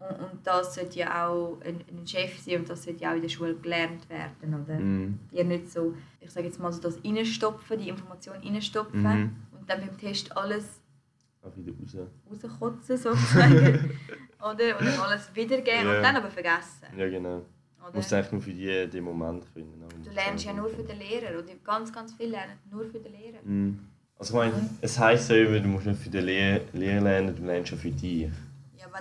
[0.00, 3.16] Und, und das sollte ja auch ein, ein, Chef sein und das sollte ja auch
[3.16, 4.54] in der Schule gelernt werden.
[4.54, 4.78] Oder?
[4.78, 5.18] Mm.
[5.32, 9.36] Die nicht so, ich sage jetzt mal so, das reinstopfen, die Information reinstopfen mm.
[9.58, 10.80] und dann beim Test alles
[11.42, 12.44] auch wieder raus.
[12.44, 13.98] rauskotzen sozusagen.
[14.38, 14.78] oder?
[14.78, 15.96] Und dann alles wiedergeben ja.
[15.96, 16.86] und dann aber vergessen.
[16.96, 17.44] Ja, genau.
[17.90, 19.82] Du musst eigentlich nur für die, den Moment finden.
[20.04, 23.12] Du lernst ja nur für den Lehrer und ganz, ganz viel lernen nur für den
[23.12, 23.38] Lehrer.
[23.42, 23.78] Mm.
[24.18, 24.70] Also ich meine, mhm.
[24.80, 27.90] es heisst ja immer, du musst nicht für den Lehrer lernen, du lernst ja für
[27.90, 28.28] dich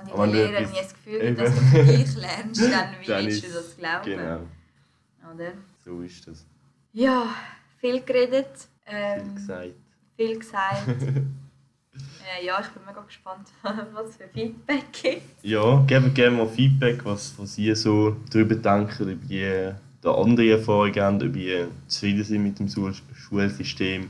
[0.05, 3.43] wenn die Lehrer mir das Gefühl hat, dass du dich lernst, dann wie dann willst
[3.43, 4.05] du das glauben?
[4.05, 4.39] Genau.
[5.33, 5.53] Oder?
[5.83, 6.45] So ist das.
[6.93, 7.27] Ja,
[7.79, 8.67] viel geredet.
[8.85, 9.73] Ähm, viel gesagt.
[10.15, 10.87] Viel gesagt.
[10.87, 15.43] äh, ja, ich bin mega gespannt, was für Feedback gibt.
[15.43, 19.73] Ja, gebt gerne mal Feedback, was, was ihr so darüber denkt, über die,
[20.03, 24.09] die andere Erfahrung habt, ob ihr zufrieden sind mit dem Schulsystem.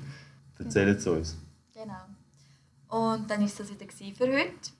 [0.60, 1.38] Erzählt es uns.
[1.74, 1.94] Genau.
[2.90, 4.77] Und dann war das wieder für heute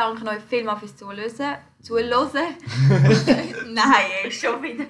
[0.00, 1.58] danken euch vielmals fürs Zuhören.
[1.82, 2.56] Zuhören?
[3.68, 4.86] Nein, ey, schon wieder.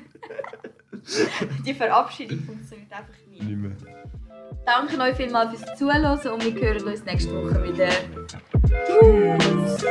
[1.67, 3.43] Die Verabschiedung funktioniert einfach nie.
[3.43, 3.57] nicht.
[3.57, 3.73] Mehr.
[4.65, 7.89] Danke euch vielmals fürs Zuhören und wir hören uns nächste Woche wieder.
[8.87, 9.85] Tschüss!